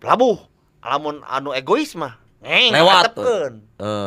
labuh. 0.03 0.37
Lamun 0.85 1.23
anu 1.25 1.49
egois 1.49 1.95
mah. 1.97 2.19
Ngeng, 2.45 2.77
Lewat. 2.77 3.17
Eh. 3.17 3.49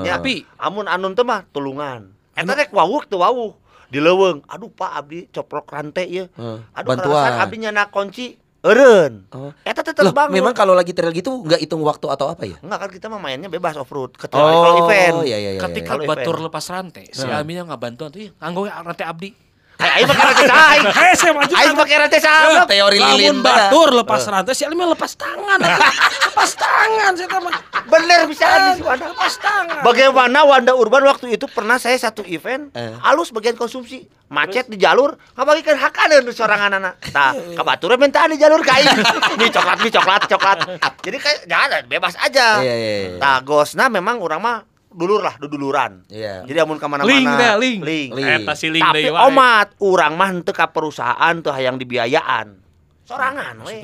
Ya, 0.07 0.14
Tapi- 0.20 0.46
amun 0.54 0.87
anun 0.87 1.16
teh 1.18 1.26
mah 1.26 1.42
tulungan. 1.50 2.14
Eta 2.38 2.54
rek 2.54 2.70
wawuh 2.70 3.02
teu 3.02 3.18
wawuh. 3.18 3.50
Di 3.88 3.98
leuweung. 3.98 4.44
Aduh 4.46 4.70
Pak 4.70 4.92
abdi 4.94 5.26
coprok 5.26 5.74
rantai 5.74 6.07
ya. 6.07 6.24
Eh, 6.31 6.59
Aduh 6.76 6.87
bantuan. 6.87 7.35
abdi 7.35 7.57
nyana 7.59 7.88
kunci 7.90 8.37
eureun. 8.59 9.12
Oh. 9.31 9.51
Eta 9.62 9.81
teh 9.81 9.94
Loh, 10.03 10.11
terbang. 10.11 10.29
memang 10.35 10.51
kalau 10.53 10.75
lagi 10.75 10.90
trail 10.90 11.14
gitu 11.14 11.42
nggak 11.42 11.62
hitung 11.62 11.83
waktu 11.83 12.07
atau 12.11 12.27
apa 12.29 12.42
ya? 12.42 12.59
Enggak 12.59 12.79
kan 12.83 12.90
kita 12.90 13.07
mah 13.07 13.21
mainnya 13.23 13.47
bebas 13.47 13.79
off 13.79 13.90
road 13.90 14.14
kecuali 14.14 14.51
kalau 14.51 14.87
event. 14.87 15.14
iya 15.25 15.37
iya 15.38 15.51
iya. 15.57 15.61
Ketika 15.62 15.94
Kalau 15.94 16.05
batur 16.07 16.37
event. 16.37 16.47
lepas 16.51 16.64
rantai, 16.68 17.05
si 17.09 17.25
Aminya 17.25 17.62
nggak 17.64 17.81
bantuan 17.81 18.11
tuh, 18.11 18.29
nganggo 18.37 18.66
rantai 18.66 19.07
abdi. 19.07 19.31
Ayo 19.79 20.05
pakai 20.05 20.25
rantai 20.25 20.47
saing. 20.49 20.85
Eh, 21.01 21.14
saya 21.14 21.33
maju. 21.33 21.53
Ayo 21.53 21.71
pakai 21.73 21.97
rantai 21.97 22.21
saing. 22.21 22.67
teori 22.67 22.99
lilin 22.99 23.38
Lamun 23.38 23.47
batur 23.47 23.88
lepas 23.93 24.23
rantai, 24.25 24.53
si 24.53 24.62
Elmi 24.62 24.83
lepas 24.85 25.14
tangan. 25.14 25.59
lepas 25.59 26.51
tangan 26.53 27.12
saya 27.14 27.38
mah. 27.38 27.55
Bener 27.87 28.21
bisa 28.27 28.45
aja 28.45 28.71
sih 28.75 28.83
Wanda. 28.83 29.07
Lepas 29.07 29.35
tangan. 29.38 29.81
Bagaimana 29.81 30.38
Wanda 30.43 30.73
Urban 30.73 31.03
waktu 31.05 31.31
itu 31.33 31.47
pernah 31.47 31.77
saya 31.77 31.95
satu 31.95 32.27
event 32.27 32.71
Eh. 32.71 32.91
halus 33.01 33.31
bagian 33.31 33.55
konsumsi 33.55 34.03
macet 34.29 34.67
di 34.67 34.77
jalur 34.77 35.17
ngabagikan 35.33 35.73
hakaneun 35.75 36.21
tuh 36.23 36.37
sorangan 36.37 36.69
anak 36.71 37.01
tah 37.09 37.33
kabaturnya 37.33 37.97
minta 37.97 38.29
di 38.29 38.37
jalur 38.37 38.61
kain 38.61 38.85
mie 39.41 39.49
coklat 39.49 39.81
mie 39.81 39.88
coklat 39.88 40.23
coklat 40.29 40.59
jadi 41.01 41.17
kayak 41.17 41.41
jangan 41.47 41.81
bebas 41.87 42.12
aja 42.19 42.61
Iya 42.61 42.75
iya. 42.77 42.93
iya. 43.09 43.17
tah 43.17 43.41
gosna 43.41 43.88
memang 43.88 44.21
orang 44.21 44.37
mah 44.38 44.57
dulur 44.99 45.23
lah 45.23 45.39
duduluran 45.39 46.03
Iya. 46.11 46.43
jadi 46.43 46.67
amun 46.67 46.77
ke 46.77 46.85
mana-mana 46.85 47.09
Link 47.09 47.25
dah, 47.25 47.55
link. 47.55 47.81
link. 47.81 48.11
Link. 48.13 48.27
Eta 48.43 48.53
si 48.53 48.67
link 48.69 48.83
tapi 48.83 49.07
wae. 49.07 49.23
omat 49.25 49.79
urang 49.79 50.19
mah 50.19 50.29
henteu 50.29 50.51
ka 50.51 50.69
perusahaan 50.69 51.35
tuh 51.39 51.55
hayang 51.55 51.79
dibiayaan 51.79 52.67
sorangan 53.09 53.55
we 53.64 53.81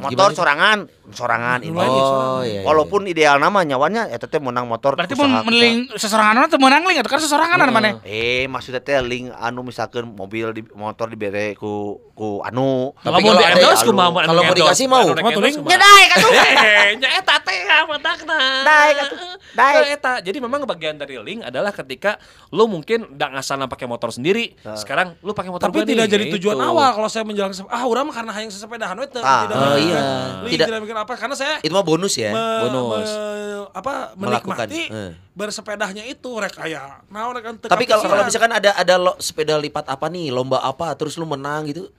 motor 0.00 0.32
sorangan 0.32 0.78
sorangan 1.12 1.60
ini 1.60 1.76
Oh 1.76 2.40
iya. 2.40 2.40
iya. 2.40 2.60
walaupun 2.64 3.04
ideal 3.04 3.36
nama 3.36 3.60
nyawanya 3.60 4.08
ya 4.08 4.16
teteh 4.16 4.40
menang 4.40 4.64
motor 4.64 4.96
Berarti 4.96 5.12
mun 5.12 5.44
meling 5.44 5.92
sesorangan 5.92 6.48
atau 6.48 6.56
menang 6.56 6.80
link 6.82 6.98
atau 6.98 7.10
kan 7.10 7.20
sesorangan 7.20 7.68
mana? 7.68 8.00
Eh, 8.02 8.48
maksudnya 8.48 8.80
teh 8.80 8.96
link 8.98 9.28
anu 9.30 9.60
misalkan 9.60 10.08
mobil 10.08 10.50
di 10.50 10.64
motor 10.72 11.06
dibere 11.06 11.52
ku 11.52 12.00
ku 12.12 12.40
anu. 12.40 12.96
Tapi 12.96 13.20
kalau 13.20 13.40
endorse 13.42 13.82
yang- 13.82 13.88
kumaha 13.88 14.08
kalau 14.22 14.32
anu 14.32 14.48
mau 14.48 14.56
dikasih 14.56 14.86
mau. 14.86 15.04
Anu 15.04 15.12
Kumaha 15.14 15.30
tuh, 15.30 15.42
kumaha? 15.42 15.68
Nyedai 15.68 16.02
kan 16.06 16.16
tuh. 16.16 16.30
Eh, 16.62 16.90
nya 16.96 17.08
eta 17.14 17.36
teh 17.38 17.58
matakna. 17.84 18.38
Daek 18.62 18.96
atuh. 19.02 19.18
Daek. 19.52 19.74
Eh, 19.78 19.88
eta. 19.92 20.12
Jadi 20.20 20.38
memang 20.38 20.64
bagian 20.64 20.96
dari 20.96 21.16
link 21.18 21.40
adalah 21.42 21.70
ketika 21.70 22.16
lu 22.48 22.64
mungkin 22.66 23.12
ndak 23.12 23.32
ngasana 23.32 23.66
pakai 23.66 23.84
motor 23.84 24.08
sendiri, 24.08 24.56
sekarang 24.72 25.18
lu 25.20 25.32
pakai 25.32 25.50
motor 25.50 25.68
Tapi 25.68 25.84
tidak 25.84 26.06
jadi 26.06 26.32
tujuan 26.32 26.54
gitu. 26.54 26.64
awal 26.64 26.88
kalau 26.94 27.08
saya 27.08 27.24
menjalankan 27.24 27.56
sep- 27.58 27.68
ah 27.68 27.84
urang 27.84 28.06
mah 28.06 28.14
karena 28.14 28.32
hayang 28.32 28.52
sesepedahan 28.62 28.94
we 28.94 29.06
teu 29.06 29.18
Ah. 29.18 29.42
tidak 29.42 29.56
Oh, 29.56 29.74
mikir 29.74 29.82
iya. 29.84 30.00
Tidak- 30.46 30.68
tidak 30.68 30.80
mikir 30.80 30.96
apa 30.96 31.12
karena 31.12 31.34
saya 31.34 31.58
Itu 31.58 31.74
mah 31.74 31.82
bonus 31.82 32.14
ya. 32.14 32.30
me- 32.30 32.60
bonus. 32.64 33.10
me- 33.10 33.66
apa 33.72 33.92
Melakukan, 34.14 34.70
menikmati 34.70 34.82
eh. 34.86 35.10
bersepedahnya 35.32 36.04
itu 36.04 36.30
rek 36.32 36.54
aya 36.56 37.02
naon 37.08 37.34
rek 37.34 37.58
teu 37.58 37.66
Tapi 37.66 37.84
kalau 37.84 38.06
kalau 38.06 38.22
misalkan 38.22 38.52
ada 38.52 38.70
ada 38.72 38.94
lo, 38.96 39.18
sepeda 39.18 39.56
lipat 39.56 39.88
apa 39.88 40.06
nih, 40.06 40.30
lomba 40.30 40.62
apa, 40.62 40.94
terus 40.94 41.16
lu 41.16 41.24
menang 41.24 41.66
gitu, 41.66 41.90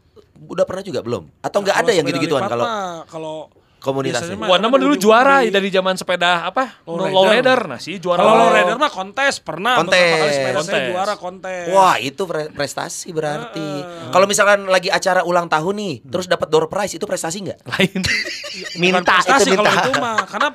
udah 0.45 0.63
pernah 0.63 0.79
juga 0.81 0.99
belum? 0.99 1.27
Atau 1.39 1.59
nggak 1.59 1.77
ada 1.77 1.91
yang 1.91 2.05
gitu-gituan 2.05 2.45
kalau 2.45 2.65
kalau 3.05 3.35
komunitasnya? 3.83 4.39
Wah, 4.39 4.55
nama 4.55 4.71
dulu 4.73 4.95
juara 4.95 5.43
dari 5.43 5.67
zaman 5.67 5.93
sepeda 5.93 6.47
apa? 6.47 6.79
Low 6.87 7.03
Low 7.03 7.27
rider. 7.27 7.43
rider. 7.43 7.59
Nah, 7.67 7.77
sih 7.77 7.99
juara. 7.99 8.17
Kalau 8.17 8.33
low 8.33 8.49
rider 8.49 8.75
mah 8.75 8.87
kontes 8.89 9.37
pernah 9.37 9.77
Kontes. 9.77 9.93
beberapa 9.93 10.17
kali 10.17 10.31
sepeda 10.31 10.47
saya 10.47 10.57
Kontes. 10.57 10.83
juara 10.87 11.13
kontes. 11.13 11.63
Wah 11.69 11.95
itu 11.97 12.23
pre- 12.23 12.49
prestasi 12.49 13.11
berarti. 13.11 13.67
Kalau 14.09 14.23
misalkan 14.23 14.63
lagi 14.65 14.87
acara 14.87 15.21
ulang 15.21 15.45
tahun 15.45 15.75
nih, 15.75 15.93
terus 16.07 16.25
dapat 16.25 16.47
door 16.47 16.65
prize 16.65 16.95
itu 16.95 17.03
prestasi 17.03 17.43
nggak? 17.43 17.59
lain. 17.67 17.99
Minta 18.81 19.19
prestasi 19.19 19.51
itu 19.51 19.57
kalau 19.57 19.67
minta. 19.67 19.83
itu 19.83 19.91
mah 19.97 20.17
karena 20.23 20.49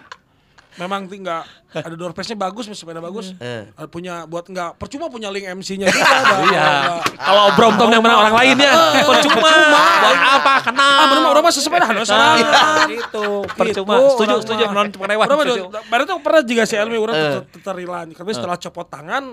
memang 0.78 1.04
tinggal 1.04 1.42
ada 1.76 1.92
door 1.92 2.10
prize-nya 2.10 2.38
bagus 2.38 2.64
sepeda 2.70 2.98
bagus. 2.98 3.34
Eh. 3.36 3.68
Eh, 3.68 3.86
punya 3.86 4.24
buat 4.24 4.46
enggak 4.46 4.74
percuma 4.74 5.06
punya 5.06 5.28
link 5.28 5.44
MC-nya 5.44 5.86
juga 5.86 6.06
ada. 6.06 6.34
Iya. 6.48 6.66
Kalau 7.12 7.44
Brompton 7.52 7.90
yang 7.90 8.00
menang 8.00 8.18
orang 8.22 8.34
lain 8.36 8.56
ya, 8.56 8.72
percuma. 9.02 9.50
Buat 9.50 10.18
apa? 10.32 10.54
Kenal. 10.62 10.94
Ah, 10.94 11.04
bener 11.06 11.20
mah 11.20 11.30
udah 11.30 11.42
mah 11.42 11.52
sesepeda 11.52 11.86
Nah, 11.88 12.02
sorangan. 12.02 12.86
gitu. 12.88 13.26
Percuma. 13.50 13.94
Setuju, 14.08 14.30
orang 14.30 14.40
setuju. 14.40 14.62
Non 14.70 14.88
pengerewan. 14.88 15.26
Orang 15.26 15.38
Baru 15.84 16.02
tuh 16.04 16.16
pernah 16.18 16.40
juga 16.40 16.62
si 16.64 16.74
Elmi 16.74 16.96
orang 16.96 17.14
Eh. 17.14 17.22
ter- 17.34 17.46
terterilan 17.58 18.06
karena 18.12 18.32
setelah 18.32 18.56
copot 18.56 18.86
tangan 18.86 19.24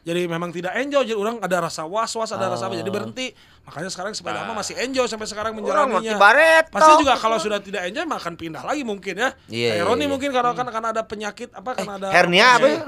jadi 0.00 0.24
memang 0.24 0.50
tidak 0.50 0.72
enjoy 0.76 1.04
jadi 1.04 1.14
orang 1.14 1.36
ada 1.38 1.56
rasa 1.62 1.84
was-was 1.84 2.30
ada 2.30 2.48
rasa 2.48 2.66
apa 2.66 2.74
jadi 2.74 2.88
berhenti 2.88 3.30
makanya 3.64 3.90
sekarang 3.90 4.12
sepeda 4.12 4.44
mah 4.44 4.56
masih 4.60 4.76
enjoy 4.76 5.08
sampai 5.08 5.24
sekarang 5.24 5.56
menjalaninya 5.56 6.16
pasti 6.68 6.92
juga 7.00 7.16
kalau 7.16 7.40
sudah 7.40 7.58
tidak 7.64 7.88
enjoy 7.88 8.04
mah 8.04 8.20
akan 8.20 8.34
pindah 8.36 8.62
lagi 8.62 8.84
mungkin 8.84 9.14
ya 9.16 9.30
Iya, 9.48 9.68
kayak 9.72 9.80
iya, 9.80 9.88
Roni 9.88 10.04
iya. 10.04 10.10
mungkin 10.10 10.30
karena 10.32 10.52
kan 10.52 10.66
karena 10.68 10.88
ada 10.92 11.02
penyakit 11.04 11.48
apa 11.52 11.70
karena 11.76 11.92
ada 11.96 12.08
Hernia 12.12 12.46
apa 12.60 12.66
ya? 12.68 12.78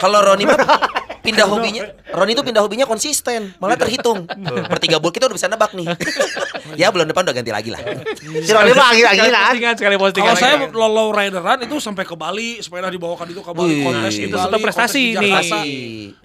Kalau 0.00 0.18
Roni 0.24 0.44
mah 0.48 0.58
pindah 1.28 1.46
hobinya, 1.48 1.82
Roni 2.14 2.32
itu 2.32 2.42
pindah 2.44 2.62
hobinya 2.64 2.86
konsisten, 2.88 3.52
malah 3.60 3.76
terhitung. 3.76 4.24
Per 4.64 4.78
tiga 4.80 4.96
bulan 4.96 5.12
kita 5.12 5.24
udah 5.28 5.36
bisa 5.36 5.48
nebak 5.50 5.76
nih. 5.76 5.86
ya 6.80 6.88
bulan 6.88 7.04
depan 7.10 7.28
udah 7.28 7.34
ganti 7.36 7.52
lagi 7.52 7.68
lah. 7.68 7.80
Si 8.22 8.50
Roni 8.52 8.72
mah 8.72 8.86
angin-anginan. 8.96 9.52
Postingan 9.52 9.74
sekali 9.76 9.96
postingan. 10.00 10.32
Kalau 10.32 10.40
saya 10.40 10.54
low, 10.72 10.88
low 10.88 11.08
rideran 11.12 11.58
itu 11.64 11.76
sampai 11.80 12.04
ke 12.08 12.16
Bali, 12.16 12.64
sepeda 12.64 12.88
dibawakan 12.88 13.28
itu 13.28 13.40
ke 13.44 13.52
Bali 13.52 13.84
kontes 13.84 14.14
itu 14.16 14.36
suatu 14.36 14.58
prestasi 14.60 15.16
nih. 15.20 15.32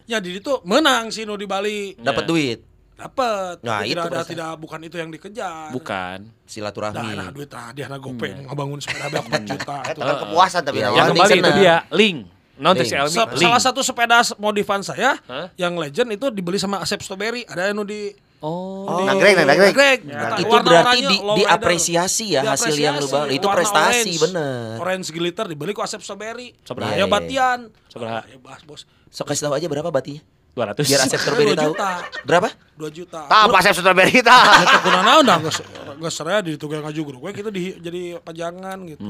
Ya 0.08 0.23
di 0.23 0.39
itu 0.39 0.63
menang 0.63 1.12
sih 1.12 1.27
nu 1.27 1.36
di 1.36 1.47
Bali. 1.47 1.95
Dapat 1.99 2.23
duit, 2.23 2.60
Dapat. 3.03 3.55
Nah, 3.59 3.71
Tapi 3.75 3.85
itu 3.85 3.91
tidak 3.91 4.03
ada 4.03 4.15
prestasi. 4.15 4.31
tidak 4.31 4.51
bukan 4.57 4.79
itu 4.81 4.95
yang 4.95 5.09
dikejar. 5.09 5.67
Bukan. 5.69 6.17
silaturahmi. 6.43 7.03
Nah, 7.03 7.11
nah 7.17 7.29
duit 7.29 7.49
ah 7.49 7.69
dia 7.71 7.85
na 7.85 7.97
gope 7.97 8.29
ngabangun 8.29 8.79
sepeda 8.79 9.09
beak 9.09 9.25
4 9.25 9.43
juta. 9.43 9.77
Itu 9.83 9.91
Itu. 9.93 10.01
kan 10.01 10.15
kepuasan 10.21 10.61
tapi 10.61 10.79
naon. 10.79 10.95
Yang 10.95 11.07
kembali 11.11 11.33
itu 11.35 11.51
dia 11.57 11.75
link. 11.91 12.17
Non 12.53 12.73
Link. 12.77 12.93
Salah 13.35 13.57
satu 13.59 13.81
sepeda 13.81 14.21
modifan 14.37 14.79
saya 14.79 15.17
Hah? 15.25 15.49
yang 15.55 15.73
legend 15.73 16.13
itu 16.13 16.29
dibeli 16.29 16.55
sama 16.55 16.79
Asep 16.79 17.01
Strawberry. 17.01 17.43
Ada 17.43 17.69
yang 17.69 17.81
di 17.83 18.13
Oh. 18.43 18.83
Oh. 18.83 19.07
Nagrek, 19.07 19.39
nagrek. 19.39 19.71
Nagrek. 19.71 19.99
Ya. 20.03 20.35
Itu 20.35 20.51
berarti 20.51 20.99
di, 20.99 21.15
diapresiasi 21.15 22.35
ya 22.35 22.43
hasil 22.43 22.75
yang 22.75 22.99
lu 22.99 23.07
bang. 23.07 23.31
Itu 23.31 23.47
prestasi 23.47 24.11
orange. 24.11 24.19
bener. 24.19 24.75
Orange 24.83 25.07
glitter 25.15 25.47
dibeli 25.47 25.71
ku 25.71 25.79
Asep 25.79 26.03
Strawberry. 26.03 26.51
Sabaraha? 26.61 26.91
Ya 26.93 27.07
batian. 27.07 27.71
Sabaraha? 27.87 28.19
Ah, 28.19 28.23
Ya 28.27 28.37
bos. 28.67 28.83
Sok 29.07 29.31
kasih 29.31 29.47
tahu 29.47 29.55
aja 29.55 29.67
berapa 29.71 29.87
batinya? 29.87 30.19
200. 30.53 30.85
Biar 30.85 30.99
Asep 31.01 31.17
Strawberry 31.17 31.49
Dua 31.49 31.57
tahu. 31.57 31.73
juta. 31.73 31.89
Berapa? 32.21 32.47
2 32.75 32.89
juta. 32.91 33.19
Tah 33.25 33.45
pas 33.47 33.61
Asep 33.61 33.73
Strawberry 33.75 34.21
tah. 34.21 34.61
Eta 34.61 34.77
kunana 34.79 35.11
udah 35.19 35.37
geus 35.41 35.57
geus 35.93 36.13
saya 36.13 36.41
di 36.41 36.53
tukang 36.55 36.81
ngajuguruk 36.81 37.21
we 37.21 37.31
kita 37.31 37.49
di 37.49 37.73
jadi 37.75 38.01
pajangan 38.19 38.77
gitu. 38.85 39.01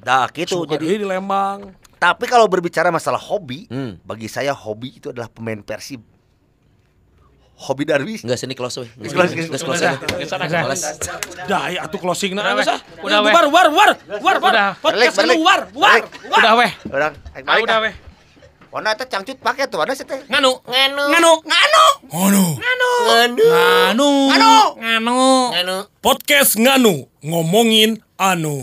Dah 0.00 0.26
gitu 0.28 0.62
Suka 0.62 0.74
jadi 0.74 0.98
di 0.98 1.06
Lembang. 1.06 1.70
tapi 1.94 2.24
kalau 2.24 2.46
berbicara 2.46 2.88
masalah 2.88 3.20
hobi, 3.20 3.66
Hmm. 3.66 4.00
bagi 4.02 4.24
saya 4.24 4.50
hobi 4.50 4.96
itu 4.96 5.08
adalah 5.08 5.28
pemain 5.28 5.60
Persib. 5.60 6.00
Hobi 7.60 7.84
Darwis. 7.84 8.24
Enggak 8.24 8.40
seni 8.40 8.56
close 8.56 8.80
we. 8.80 8.88
Nggak 8.88 9.12
Close, 9.12 9.30
seni- 9.30 9.46
nggak 9.46 9.60
close 9.60 9.84
Males. 10.50 10.82
Dah 11.44 11.62
ya 11.68 11.84
atuh 11.84 12.00
closing 12.00 12.32
na 12.32 12.40
Udah, 12.40 12.56
geus 12.56 12.64
weh. 12.64 12.72
ah. 12.72 12.80
Udah, 13.04 13.18
weh. 13.20 13.32
War 13.36 13.46
war 13.46 13.66
war 13.68 13.90
war 14.16 14.36
war. 14.40 14.50
Udah. 14.50 14.68
Podcast 14.80 15.16
lu 15.20 15.44
war 15.44 15.60
war. 15.70 15.92
balik. 15.92 16.04
war. 16.24 16.40
Udah 16.40 16.52
weh. 16.56 16.70
Ah, 17.44 17.60
udah 17.60 17.76
ah. 17.76 17.84
weh. 17.84 17.94
Warna 18.70 18.94
teh 18.94 19.02
cangcut 19.10 19.34
pakai 19.42 19.66
tuh, 19.66 19.82
warna 19.82 19.98
sih 19.98 20.06
teh. 20.06 20.22
Nganu. 20.30 20.62
Nganu. 20.62 21.02
Nganu. 21.10 21.32
Nganu. 21.42 21.84
Ngono. 22.06 22.44
Nganu. 22.54 22.90
Nganu. 23.02 24.10
Nganu. 24.30 24.54
Nganu. 24.78 25.18
Nganu. 25.50 25.76
Podcast 25.98 26.54
Nganu 26.54 27.10
ngomongin 27.26 27.98
anu. 28.14 28.62